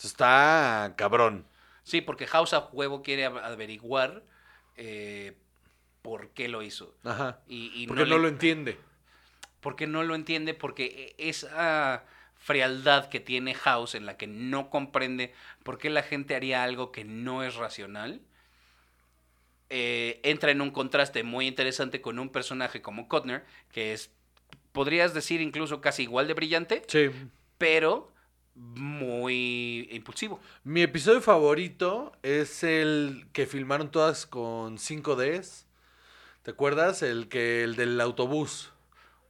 Está 0.02 0.94
cabrón. 0.98 1.46
Sí, 1.84 2.02
porque 2.02 2.28
House 2.28 2.54
a 2.54 2.70
huevo 2.72 3.02
quiere 3.04 3.26
av- 3.26 3.38
averiguar 3.44 4.24
eh, 4.78 5.38
por 6.02 6.30
qué 6.32 6.48
lo 6.48 6.62
hizo. 6.62 6.96
Ajá. 7.04 7.40
Y, 7.48 7.72
y 7.76 7.88
Porque 7.88 8.04
no, 8.06 8.16
le- 8.18 8.22
lo 8.24 8.28
entiende. 8.28 8.78
porque 9.60 9.88
no 9.88 10.04
lo 10.04 10.16
entiende, 10.16 10.54
porque 10.54 11.14
e- 11.18 11.30
esa 11.30 12.04
frialdad 12.36 13.08
que 13.10 13.20
tiene 13.22 13.54
House 13.54 13.96
en 13.96 14.06
la 14.06 14.18
que 14.18 14.28
no 14.28 14.70
comprende 14.70 15.34
por 15.64 15.78
qué 15.78 15.90
la 15.90 16.04
gente 16.04 16.36
haría 16.36 16.64
algo 16.64 16.92
que 16.92 17.06
no 17.06 17.44
es 17.44 17.56
racional, 17.56 18.22
eh, 19.70 20.20
entra 20.24 20.52
en 20.52 20.62
un 20.62 20.72
contraste 20.72 21.24
muy 21.24 21.48
interesante 21.48 22.02
con 22.02 22.20
un 22.20 22.30
personaje 22.30 22.82
como 22.82 23.08
Kotner, 23.08 23.46
que 23.72 23.94
es, 23.94 24.12
podrías 24.72 25.14
decir 25.14 25.42
incluso 25.42 25.82
casi 25.82 26.04
igual 26.04 26.28
de 26.28 26.34
brillante, 26.34 26.84
Sí. 26.88 27.10
pero 27.58 28.12
muy 28.56 29.88
impulsivo. 29.92 30.40
Mi 30.64 30.82
episodio 30.82 31.22
favorito 31.22 32.12
es 32.24 32.64
el 32.64 33.28
que 33.34 33.46
filmaron 33.46 33.92
todas 33.92 34.26
con 34.26 34.78
5Ds. 34.78 35.66
¿Te 36.44 36.52
acuerdas? 36.52 37.02
El 37.02 37.30
que 37.30 37.64
el 37.64 37.76
del 37.76 38.00
autobús. 38.02 38.72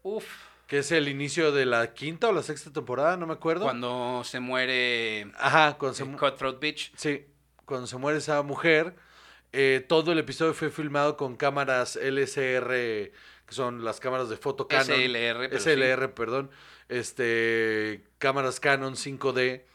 Uf. 0.02 0.26
Que 0.68 0.80
es 0.80 0.92
el 0.92 1.08
inicio 1.08 1.52
de 1.52 1.66
la 1.66 1.94
quinta 1.94 2.30
o 2.30 2.32
la 2.32 2.42
sexta 2.42 2.72
temporada, 2.72 3.16
no 3.18 3.28
me 3.28 3.34
acuerdo. 3.34 3.64
Cuando 3.66 4.24
se 4.24 4.40
muere 4.40 5.32
Ajá, 5.38 5.78
cuando 5.78 5.94
se, 5.94 6.04
eh, 6.04 6.16
Cutthroat 6.18 6.60
Bitch. 6.60 6.92
sí, 6.96 7.26
cuando 7.66 7.86
se 7.88 7.98
muere 7.98 8.18
esa 8.18 8.42
mujer. 8.42 8.96
eh, 9.52 9.86
todo 9.88 10.12
el 10.14 10.20
episodio 10.20 10.54
fue 10.54 10.72
filmado 10.72 11.16
con 11.16 11.36
cámaras 11.36 11.96
LSR, 11.98 13.12
que 13.46 13.54
son 13.54 13.84
las 13.86 14.00
cámaras 14.00 14.30
de 14.30 14.38
foto 14.38 14.68
Canon. 14.68 14.86
SLR, 14.88 15.50
pero 15.50 15.60
SLR, 15.60 16.14
perdón. 16.16 16.50
Este, 16.90 18.04
cámaras 18.24 18.60
Canon 18.60 18.96
5D. 18.98 19.66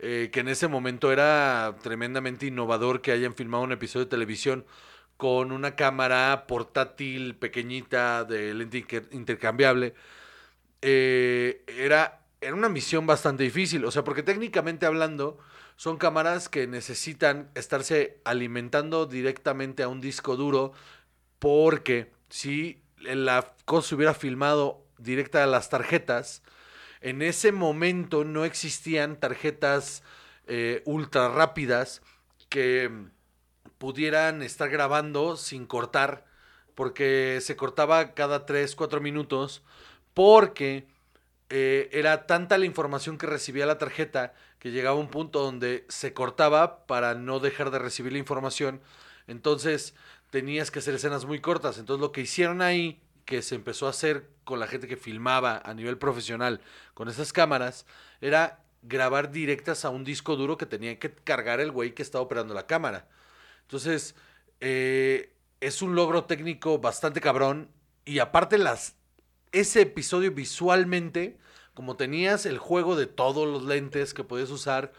eh, 0.00 0.30
que 0.32 0.40
en 0.40 0.48
ese 0.48 0.68
momento 0.68 1.12
era 1.12 1.76
tremendamente 1.82 2.46
innovador 2.46 3.02
que 3.02 3.12
hayan 3.12 3.34
filmado 3.34 3.64
un 3.64 3.72
episodio 3.72 4.06
de 4.06 4.10
televisión 4.10 4.66
con 5.16 5.52
una 5.52 5.76
cámara 5.76 6.46
portátil 6.48 7.36
pequeñita 7.36 8.24
de 8.24 8.54
lente 8.54 8.78
inter- 8.78 9.08
intercambiable. 9.12 9.94
Eh, 10.82 11.64
era 11.66 12.14
era 12.40 12.54
una 12.54 12.68
misión 12.68 13.06
bastante 13.06 13.42
difícil. 13.44 13.84
O 13.84 13.90
sea, 13.90 14.04
porque 14.04 14.22
técnicamente 14.22 14.86
hablando, 14.86 15.38
son 15.76 15.96
cámaras 15.98 16.48
que 16.48 16.66
necesitan 16.68 17.50
estarse 17.56 18.20
alimentando 18.24 19.06
directamente 19.06 19.82
a 19.82 19.88
un 19.88 20.00
disco 20.00 20.36
duro. 20.36 20.72
Porque 21.38 22.12
si 22.30 22.82
la 22.98 23.54
cosa 23.64 23.90
se 23.90 23.94
hubiera 23.96 24.14
filmado 24.14 24.84
directa 24.98 25.44
a 25.44 25.46
las 25.46 25.70
tarjetas, 25.70 26.42
en 27.00 27.22
ese 27.22 27.52
momento 27.52 28.24
no 28.24 28.44
existían 28.44 29.18
tarjetas 29.20 30.02
eh, 30.46 30.82
ultra 30.84 31.28
rápidas 31.28 32.02
que 32.48 32.90
pudieran 33.78 34.42
estar 34.42 34.68
grabando 34.70 35.36
sin 35.36 35.66
cortar, 35.66 36.24
porque 36.74 37.38
se 37.40 37.56
cortaba 37.56 38.14
cada 38.14 38.46
3, 38.46 38.74
4 38.74 39.00
minutos, 39.00 39.62
porque 40.14 40.88
eh, 41.50 41.88
era 41.92 42.26
tanta 42.26 42.58
la 42.58 42.66
información 42.66 43.18
que 43.18 43.26
recibía 43.26 43.66
la 43.66 43.78
tarjeta 43.78 44.34
que 44.58 44.70
llegaba 44.70 44.96
a 44.96 45.00
un 45.00 45.08
punto 45.08 45.40
donde 45.40 45.86
se 45.88 46.12
cortaba 46.12 46.86
para 46.86 47.14
no 47.14 47.40
dejar 47.40 47.70
de 47.70 47.78
recibir 47.78 48.12
la 48.12 48.18
información. 48.18 48.80
Entonces 49.26 49.94
tenías 50.30 50.70
que 50.70 50.80
hacer 50.80 50.94
escenas 50.94 51.24
muy 51.24 51.40
cortas. 51.40 51.78
Entonces 51.78 52.00
lo 52.00 52.12
que 52.12 52.22
hicieron 52.22 52.60
ahí, 52.62 53.00
que 53.28 53.42
se 53.42 53.56
empezó 53.56 53.86
a 53.86 53.90
hacer 53.90 54.30
con 54.44 54.58
la 54.58 54.66
gente 54.66 54.88
que 54.88 54.96
filmaba 54.96 55.60
a 55.62 55.74
nivel 55.74 55.98
profesional 55.98 56.62
con 56.94 57.10
esas 57.10 57.30
cámaras, 57.30 57.84
era 58.22 58.64
grabar 58.80 59.30
directas 59.30 59.84
a 59.84 59.90
un 59.90 60.02
disco 60.02 60.34
duro 60.34 60.56
que 60.56 60.64
tenía 60.64 60.98
que 60.98 61.12
cargar 61.12 61.60
el 61.60 61.70
güey 61.70 61.94
que 61.94 62.00
estaba 62.00 62.24
operando 62.24 62.54
la 62.54 62.66
cámara. 62.66 63.06
Entonces, 63.60 64.14
eh, 64.62 65.34
es 65.60 65.82
un 65.82 65.94
logro 65.94 66.24
técnico 66.24 66.78
bastante 66.78 67.20
cabrón. 67.20 67.68
Y 68.06 68.20
aparte, 68.20 68.56
las, 68.56 68.94
ese 69.52 69.82
episodio 69.82 70.32
visualmente, 70.32 71.36
como 71.74 71.96
tenías 71.96 72.46
el 72.46 72.56
juego 72.56 72.96
de 72.96 73.04
todos 73.04 73.46
los 73.46 73.62
lentes 73.64 74.14
que 74.14 74.24
podías 74.24 74.48
usar, 74.48 74.94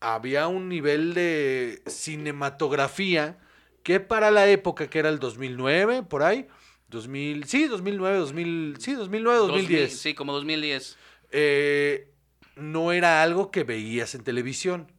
había 0.00 0.48
un 0.48 0.68
nivel 0.68 1.14
de 1.14 1.84
cinematografía 1.86 3.38
que 3.84 4.00
para 4.00 4.32
la 4.32 4.48
época 4.48 4.90
que 4.90 4.98
era 4.98 5.08
el 5.08 5.20
2009, 5.20 6.02
por 6.02 6.24
ahí, 6.24 6.48
2000, 6.88 7.44
sí, 7.44 7.66
2009, 7.66 8.18
2000, 8.18 8.76
sí, 8.78 8.92
2009, 8.92 9.38
2010. 9.38 9.98
sí, 9.98 10.14
como 10.14 10.32
2010. 10.32 10.98
Eh, 11.30 12.08
no 12.56 12.92
era 12.92 13.22
algo 13.22 13.50
que 13.50 13.64
veías 13.64 14.14
en 14.14 14.22
televisión. 14.22 14.92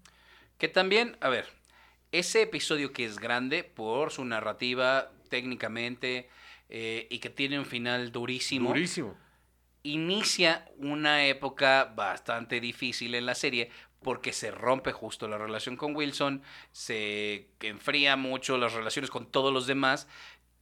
Que 0.57 0.67
también, 0.67 1.17
a 1.21 1.29
ver, 1.29 1.47
ese 2.11 2.41
episodio 2.41 2.91
que 2.91 3.05
es 3.05 3.19
grande 3.19 3.63
por 3.63 4.11
su 4.11 4.25
narrativa 4.25 5.11
técnicamente 5.29 6.29
eh, 6.69 7.07
y 7.09 7.19
que 7.19 7.29
tiene 7.29 7.59
un 7.59 7.65
final 7.65 8.11
durísimo. 8.11 8.69
Durísimo. 8.69 9.17
Inicia 9.83 10.65
una 10.77 11.25
época 11.25 11.93
bastante 11.95 12.59
difícil 12.59 13.15
en 13.15 13.25
la 13.25 13.35
serie 13.35 13.69
porque 14.01 14.33
se 14.33 14.51
rompe 14.51 14.91
justo 14.91 15.27
la 15.27 15.37
relación 15.37 15.77
con 15.77 15.95
Wilson, 15.95 16.43
se 16.71 17.49
enfría 17.59 18.15
mucho 18.15 18.57
las 18.57 18.73
relaciones 18.73 19.09
con 19.09 19.25
todos 19.25 19.51
los 19.51 19.65
demás 19.65 20.07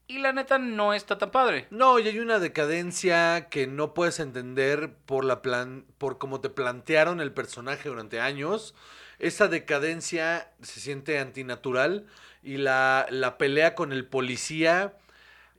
y 0.08 0.20
la 0.20 0.34
neta 0.34 0.58
no 0.60 0.94
está 0.94 1.18
tan 1.18 1.32
padre. 1.32 1.68
No, 1.70 1.98
y 2.00 2.08
hay 2.08 2.20
una 2.20 2.40
decadencia 2.40 3.48
que 3.50 3.68
no 3.68 3.94
puedes 3.94 4.20
entender 4.20 4.94
por 5.06 5.26
la 5.26 5.42
plan 5.42 5.86
por 5.98 6.18
cómo 6.18 6.42
te 6.42 6.50
plantearon 6.50 7.22
el 7.22 7.32
personaje 7.32 7.90
durante 7.90 8.20
años. 8.20 8.76
Esa 9.20 9.48
decadencia 9.48 10.52
se 10.62 10.80
siente 10.82 11.20
antinatural 11.20 12.06
y 12.42 12.58
la, 12.58 13.06
la 13.10 13.38
pelea 13.38 13.76
con 13.76 13.94
el 13.94 14.06
policía. 14.06 14.94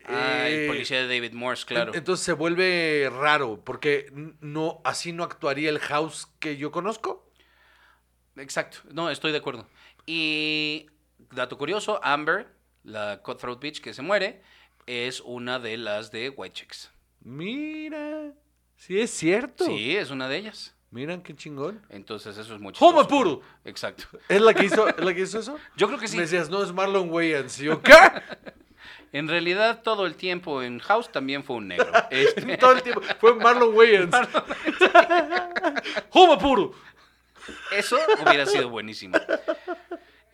Ah, 0.06 0.48
el 0.48 0.64
eh, 0.64 0.66
policía 0.68 0.98
de 0.98 1.06
David 1.08 1.32
Morse, 1.32 1.64
claro. 1.64 1.92
en- 1.92 1.98
Entonces 1.98 2.26
se 2.26 2.34
vuelve 2.34 3.10
raro, 3.10 3.62
porque 3.64 4.12
no, 4.40 4.82
así 4.84 5.12
no 5.14 5.24
actuaría 5.24 5.70
el 5.70 5.78
house 5.78 6.28
que 6.40 6.58
yo 6.58 6.70
conozco. 6.70 7.26
Exacto, 8.36 8.78
no, 8.92 9.10
estoy 9.10 9.32
de 9.32 9.38
acuerdo. 9.38 9.66
Y 10.06 10.90
dato 11.30 11.56
curioso, 11.56 12.00
Amber, 12.02 12.48
la 12.84 13.20
Cutthroat 13.22 13.60
Bitch 13.60 13.80
que 13.80 13.92
se 13.92 14.02
muere, 14.02 14.42
es 14.86 15.20
una 15.20 15.58
de 15.58 15.76
las 15.76 16.10
de 16.10 16.30
White 16.30 16.54
Chicks. 16.60 16.90
Mira, 17.20 18.32
sí 18.76 19.00
es 19.00 19.10
cierto. 19.10 19.64
Sí, 19.64 19.96
es 19.96 20.10
una 20.10 20.28
de 20.28 20.36
ellas. 20.36 20.74
Miran 20.94 21.22
qué 21.22 21.34
chingón. 21.34 21.84
Entonces 21.88 22.38
eso 22.38 22.54
es 22.54 22.60
mucho. 22.60 22.84
¡Home 22.84 23.04
puro! 23.06 23.40
Exacto. 23.64 24.04
¿Es 24.28 24.40
la 24.40 24.54
que 24.54 24.66
hizo, 24.66 24.86
¿es 24.86 25.04
la 25.04 25.12
que 25.12 25.22
hizo 25.22 25.40
eso? 25.40 25.58
Yo 25.76 25.88
creo 25.88 25.98
que 25.98 26.06
sí. 26.06 26.16
Me 26.16 26.22
decías, 26.22 26.48
no, 26.50 26.62
es 26.62 26.72
Marlon 26.72 27.10
Wayans. 27.10 27.58
Y 27.60 27.64
yo, 27.64 27.82
¿qué? 27.82 27.94
En 29.10 29.26
realidad 29.26 29.82
todo 29.82 30.06
el 30.06 30.14
tiempo 30.14 30.62
en 30.62 30.78
House 30.78 31.10
también 31.10 31.42
fue 31.42 31.56
un 31.56 31.66
negro. 31.68 31.90
Este, 32.10 32.56
Todo 32.58 32.72
el 32.72 32.82
tiempo. 32.82 33.00
Fue 33.18 33.34
Marlon 33.34 33.74
Wayans. 33.74 34.14
¡Home 36.10 36.36
puro! 36.38 36.72
Eso 37.72 37.98
hubiera 38.24 38.46
sido 38.46 38.68
buenísimo. 38.68 39.18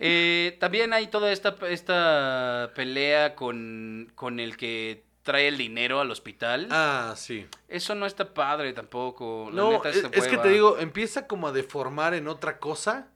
Eh, 0.02 0.56
también 0.58 0.94
hay 0.94 1.08
toda 1.08 1.30
esta, 1.30 1.56
esta 1.68 2.72
pelea 2.74 3.34
con, 3.34 4.10
con 4.14 4.40
el 4.40 4.56
que 4.56 5.04
trae 5.22 5.46
el 5.48 5.58
dinero 5.58 6.00
al 6.00 6.10
hospital. 6.10 6.68
Ah, 6.70 7.12
sí. 7.16 7.46
Eso 7.68 7.94
no 7.94 8.06
está 8.06 8.32
padre 8.32 8.72
tampoco. 8.72 9.50
La 9.52 9.56
No, 9.62 9.72
neta, 9.72 9.90
es, 9.90 10.02
es 10.10 10.26
que 10.26 10.38
te 10.38 10.48
digo, 10.48 10.78
empieza 10.78 11.26
como 11.26 11.48
a 11.48 11.52
deformar 11.52 12.14
en 12.14 12.28
otra 12.28 12.58
cosa, 12.58 13.08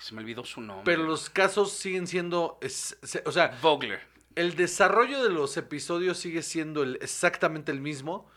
Se 0.00 0.14
me 0.16 0.20
olvidó 0.22 0.44
su 0.44 0.60
nombre. 0.60 0.82
pero 0.84 1.04
los 1.04 1.30
casos 1.30 1.72
siguen 1.72 2.08
siendo. 2.08 2.58
es- 2.60 2.98
se- 3.04 3.22
o 3.24 3.30
sea, 3.30 3.56
Vogler. 3.62 4.00
el 4.34 4.56
desarrollo 4.56 5.22
de 5.22 5.30
los 5.30 5.56
episodios 5.56 6.18
sigue 6.18 6.42
siendo 6.42 6.82
el- 6.82 6.98
exactamente 7.00 7.70
el 7.70 7.80
mismo, 7.80 8.28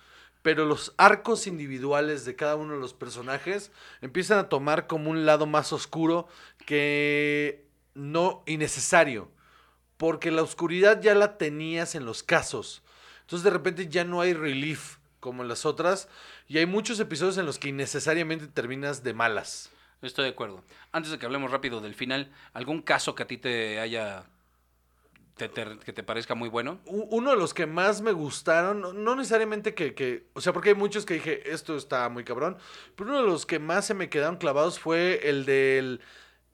pero 0.43 0.65
los 0.65 0.93
arcos 0.97 1.47
individuales 1.47 2.23
de 2.23 2.35
cada 2.35 2.55
uno 2.55 2.75
de 2.75 2.79
los 2.79 2.93
personajes 2.93 3.71
empiezan 4.01 4.37
a 4.37 4.47
tomar 4.47 4.85
como 4.85 5.09
un 5.09 5.25
lado 5.25 5.47
más 5.47 5.73
oscuro 5.73 6.27
que 6.67 7.64
no 7.95 8.43
innecesario, 8.45 9.31
porque 9.97 10.29
la 10.31 10.43
oscuridad 10.43 11.01
ya 11.01 11.15
la 11.15 11.37
tenías 11.37 11.95
en 11.95 12.05
los 12.05 12.21
casos. 12.23 12.83
Entonces 13.21 13.43
de 13.43 13.49
repente 13.49 13.87
ya 13.87 14.03
no 14.03 14.21
hay 14.21 14.33
relief 14.33 14.97
como 15.19 15.41
en 15.41 15.47
las 15.49 15.65
otras 15.65 16.07
y 16.47 16.59
hay 16.59 16.67
muchos 16.67 16.99
episodios 16.99 17.37
en 17.39 17.45
los 17.47 17.57
que 17.57 17.69
innecesariamente 17.69 18.45
terminas 18.47 19.03
de 19.03 19.13
malas. 19.13 19.71
Estoy 20.01 20.25
de 20.25 20.31
acuerdo. 20.31 20.63
Antes 20.91 21.11
de 21.11 21.17
que 21.17 21.25
hablemos 21.25 21.49
rápido 21.49 21.81
del 21.81 21.95
final, 21.95 22.31
¿algún 22.53 22.83
caso 22.83 23.15
que 23.15 23.23
a 23.23 23.27
ti 23.27 23.37
te 23.37 23.79
haya. 23.79 24.25
te- 25.37 25.49
te- 25.49 25.79
que 25.79 25.91
te 25.91 26.03
parezca 26.03 26.33
muy 26.35 26.47
bueno? 26.47 26.79
Uno 26.85 27.31
de 27.31 27.35
los 27.37 27.53
que 27.53 27.65
más 27.65 27.99
me 28.01 28.13
gustaron, 28.13 28.79
no- 28.79 28.93
no 28.93 29.15
necesariamente 29.17 29.73
que, 29.73 29.93
que, 29.93 30.27
o 30.33 30.39
sea, 30.39 30.53
porque 30.53 30.69
hay 30.69 30.75
muchos 30.75 31.05
que 31.05 31.15
dije, 31.15 31.51
esto 31.51 31.75
está 31.75 32.07
muy 32.07 32.23
cabrón, 32.23 32.57
pero 32.95 33.09
uno 33.09 33.21
de 33.21 33.27
los 33.27 33.45
que 33.45 33.59
más 33.59 33.85
se 33.85 33.93
me 33.95 34.09
quedaron 34.09 34.37
clavados 34.37 34.79
fue 34.79 35.27
el 35.27 35.43
del, 35.45 35.99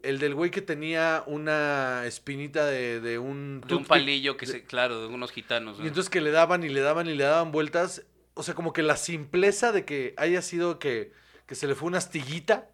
el 0.03 0.19
del 0.19 0.35
güey 0.35 0.51
que 0.51 0.61
tenía 0.61 1.23
una 1.27 2.05
espinita 2.05 2.65
de, 2.65 2.99
de 2.99 3.19
un... 3.19 3.61
De 3.67 3.75
un 3.75 3.85
palillo 3.85 4.37
que 4.37 4.45
se. 4.45 4.63
claro, 4.63 5.01
de 5.01 5.07
unos 5.07 5.31
gitanos. 5.31 5.77
¿no? 5.77 5.85
Y 5.85 5.87
entonces 5.87 6.09
que 6.09 6.21
le 6.21 6.31
daban 6.31 6.63
y 6.63 6.69
le 6.69 6.81
daban 6.81 7.07
y 7.07 7.15
le 7.15 7.23
daban 7.23 7.51
vueltas, 7.51 8.03
o 8.33 8.43
sea, 8.43 8.53
como 8.53 8.73
que 8.73 8.83
la 8.83 8.97
simpleza 8.97 9.71
de 9.71 9.85
que 9.85 10.13
haya 10.17 10.41
sido 10.41 10.79
que, 10.79 11.13
que 11.45 11.55
se 11.55 11.67
le 11.67 11.75
fue 11.75 11.87
una 11.87 11.99
astillita 11.99 12.69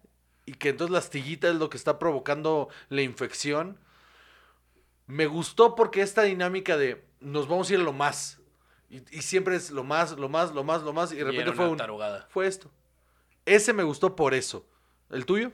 y 0.46 0.54
que 0.54 0.70
entonces 0.70 0.92
la 0.92 0.98
astillita 0.98 1.48
es 1.48 1.56
lo 1.56 1.68
que 1.68 1.76
está 1.76 1.98
provocando 1.98 2.68
la 2.88 3.02
infección. 3.02 3.78
Me 5.06 5.26
gustó 5.26 5.74
porque 5.74 6.02
esta 6.02 6.22
dinámica 6.22 6.76
de 6.76 7.04
nos 7.20 7.48
vamos 7.48 7.70
a 7.70 7.74
ir 7.74 7.80
a 7.80 7.82
lo 7.82 7.92
más. 7.92 8.40
Y, 8.90 9.02
y 9.16 9.22
siempre 9.22 9.56
es 9.56 9.70
lo 9.70 9.84
más, 9.84 10.12
lo 10.12 10.28
más, 10.28 10.52
lo 10.52 10.64
más, 10.64 10.82
lo 10.82 10.92
más. 10.92 11.12
Y 11.12 11.16
de 11.16 11.24
repente 11.24 11.50
una 11.50 11.56
fue 11.56 11.68
un. 11.68 11.76
tarugada. 11.76 12.26
Fue 12.30 12.46
esto. 12.46 12.70
Ese 13.44 13.72
me 13.72 13.82
gustó 13.82 14.16
por 14.16 14.34
eso. 14.34 14.66
¿El 15.10 15.26
tuyo? 15.26 15.52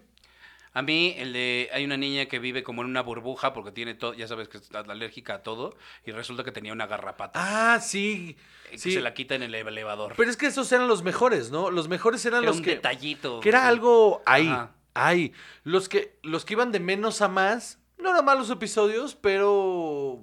A 0.75 0.83
mí, 0.83 1.15
el 1.17 1.33
de. 1.33 1.71
Hay 1.73 1.85
una 1.85 1.97
niña 1.97 2.27
que 2.27 2.41
vive 2.41 2.65
como 2.65 2.83
en 2.83 2.89
una 2.89 3.01
burbuja 3.01 3.53
porque 3.53 3.71
tiene 3.71 3.95
todo. 3.95 4.13
Ya 4.13 4.27
sabes 4.27 4.49
que 4.49 4.59
es 4.59 4.71
alérgica 4.75 5.35
a 5.37 5.43
todo. 5.45 5.77
Y 6.05 6.11
resulta 6.11 6.43
que 6.43 6.51
tenía 6.51 6.73
una 6.73 6.87
garrapata. 6.89 7.41
Ah, 7.75 7.81
sí. 7.81 8.37
eh, 8.67 8.71
que 8.73 8.79
sí. 8.79 8.93
se 8.93 9.01
la 9.01 9.15
quita 9.15 9.37
en 9.37 9.45
el 9.45 9.55
elevador. 9.55 10.15
Pero 10.17 10.29
es 10.29 10.37
que 10.37 10.47
esos 10.47 10.71
eran 10.73 10.89
los 10.89 11.05
mejores, 11.05 11.53
¿no? 11.53 11.71
Los 11.71 11.87
mejores 11.89 12.27
eran 12.27 12.43
Era 12.43 12.51
los 12.51 12.59
un 12.59 12.65
que. 12.65 12.71
detallito. 12.73 13.39
Que 13.41 13.51
era 13.51 13.63
sí. 13.63 13.69
algo 13.69 14.23
ahí. 14.27 14.49
Ajá. 14.49 14.75
Ahí. 14.95 15.33
Los 15.63 15.89
que, 15.89 16.19
los 16.23 16.45
que 16.45 16.55
iban 16.55 16.73
de 16.73 16.81
menos 16.81 17.23
a 17.23 17.29
más, 17.29 17.79
no 17.99 18.11
eran 18.11 18.25
malos 18.25 18.51
episodios, 18.51 19.15
pero 19.15 20.21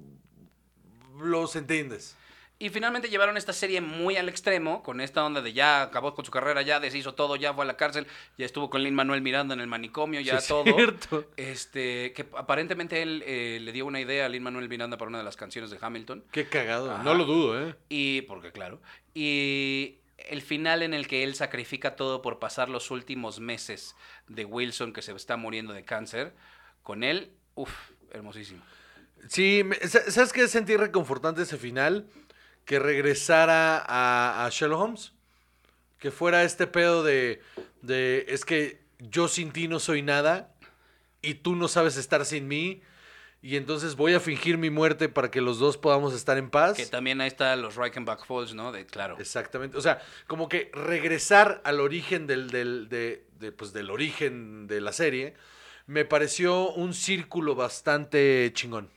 los 1.19 1.55
entiendes. 1.55 2.17
Y 2.61 2.69
finalmente 2.69 3.09
llevaron 3.09 3.37
esta 3.37 3.53
serie 3.53 3.81
muy 3.81 4.17
al 4.17 4.29
extremo, 4.29 4.83
con 4.83 5.01
esta 5.01 5.25
onda 5.25 5.41
de 5.41 5.51
ya 5.51 5.81
acabó 5.81 6.13
con 6.13 6.25
su 6.25 6.29
carrera, 6.29 6.61
ya 6.61 6.79
deshizo 6.79 7.15
todo, 7.15 7.35
ya 7.35 7.55
fue 7.55 7.63
a 7.63 7.67
la 7.67 7.75
cárcel, 7.75 8.05
ya 8.37 8.45
estuvo 8.45 8.69
con 8.69 8.83
Lin 8.83 8.93
Manuel 8.93 9.23
Miranda 9.23 9.55
en 9.55 9.61
el 9.61 9.65
manicomio, 9.65 10.21
ya 10.21 10.39
Sí, 10.39 10.49
todo. 10.49 10.63
cierto. 10.65 11.25
Este, 11.37 12.13
que 12.13 12.27
aparentemente 12.37 13.01
él 13.01 13.23
eh, 13.25 13.57
le 13.63 13.71
dio 13.71 13.87
una 13.87 13.99
idea 13.99 14.27
a 14.27 14.29
Lin 14.29 14.43
Manuel 14.43 14.69
Miranda 14.69 14.99
para 14.99 15.09
una 15.09 15.17
de 15.17 15.23
las 15.23 15.37
canciones 15.37 15.71
de 15.71 15.79
Hamilton. 15.81 16.23
Qué 16.31 16.47
cagado. 16.49 16.91
Ajá. 16.91 17.01
No 17.01 17.15
lo 17.15 17.25
dudo, 17.25 17.67
¿eh? 17.67 17.75
Y, 17.89 18.21
porque 18.21 18.51
claro, 18.51 18.79
y 19.15 19.95
el 20.19 20.43
final 20.43 20.83
en 20.83 20.93
el 20.93 21.07
que 21.07 21.23
él 21.23 21.33
sacrifica 21.33 21.95
todo 21.95 22.21
por 22.21 22.37
pasar 22.37 22.69
los 22.69 22.91
últimos 22.91 23.39
meses 23.39 23.95
de 24.27 24.45
Wilson, 24.45 24.93
que 24.93 25.01
se 25.01 25.13
está 25.13 25.35
muriendo 25.35 25.73
de 25.73 25.83
cáncer, 25.83 26.35
con 26.83 27.03
él, 27.03 27.31
uff, 27.55 27.73
hermosísimo. 28.11 28.61
Sí, 29.29 29.63
¿sabes 30.09 30.31
qué 30.31 30.47
sentí 30.47 30.77
reconfortante 30.77 31.41
ese 31.41 31.57
final? 31.57 32.05
Que 32.65 32.79
regresara 32.79 33.77
a, 33.77 34.45
a 34.45 34.49
Sherlock 34.49 34.81
Holmes. 34.81 35.13
que 35.99 36.11
fuera 36.11 36.43
este 36.43 36.67
pedo 36.67 37.03
de, 37.03 37.41
de 37.81 38.25
es 38.29 38.45
que 38.45 38.79
yo 38.99 39.27
sin 39.27 39.51
ti 39.51 39.67
no 39.67 39.79
soy 39.79 40.01
nada 40.01 40.53
y 41.21 41.35
tú 41.35 41.55
no 41.55 41.67
sabes 41.67 41.97
estar 41.97 42.25
sin 42.25 42.47
mí 42.47 42.81
y 43.43 43.55
entonces 43.55 43.95
voy 43.95 44.13
a 44.13 44.19
fingir 44.19 44.57
mi 44.57 44.69
muerte 44.69 45.09
para 45.09 45.31
que 45.31 45.41
los 45.41 45.57
dos 45.57 45.75
podamos 45.77 46.13
estar 46.13 46.37
en 46.37 46.51
paz. 46.51 46.77
Que 46.77 46.85
también 46.85 47.21
ahí 47.21 47.27
está 47.27 47.55
los 47.55 47.75
Reichenbach 47.75 48.25
Falls, 48.25 48.53
¿no? 48.53 48.71
De, 48.71 48.85
claro. 48.85 49.17
Exactamente. 49.19 49.77
O 49.77 49.81
sea, 49.81 49.99
como 50.27 50.47
que 50.47 50.69
regresar 50.73 51.59
al 51.63 51.79
origen 51.79 52.27
del, 52.27 52.51
del, 52.51 52.87
de, 52.87 53.25
de, 53.39 53.51
pues, 53.51 53.73
del 53.73 53.89
origen 53.89 54.67
de 54.67 54.79
la 54.81 54.93
serie 54.93 55.33
me 55.87 56.05
pareció 56.05 56.69
un 56.71 56.93
círculo 56.93 57.55
bastante 57.55 58.51
chingón. 58.53 58.89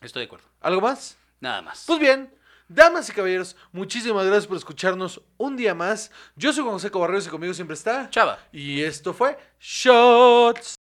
Estoy 0.00 0.20
de 0.20 0.26
acuerdo. 0.26 0.46
¿Algo 0.60 0.80
más? 0.80 1.18
Nada 1.40 1.60
más. 1.62 1.84
Pues 1.86 1.98
bien, 1.98 2.32
damas 2.74 3.08
y 3.08 3.12
caballeros, 3.12 3.56
muchísimas 3.72 4.26
gracias 4.26 4.46
por 4.46 4.56
escucharnos 4.56 5.20
un 5.36 5.56
día 5.56 5.74
más. 5.74 6.10
Yo 6.36 6.52
soy 6.52 6.62
Juan 6.62 6.74
José 6.74 6.90
Cobarreros 6.90 7.26
y 7.26 7.30
conmigo 7.30 7.54
siempre 7.54 7.74
está 7.74 8.10
Chava. 8.10 8.38
Y 8.52 8.82
esto 8.82 9.12
fue 9.12 9.38
Shots. 9.60 10.81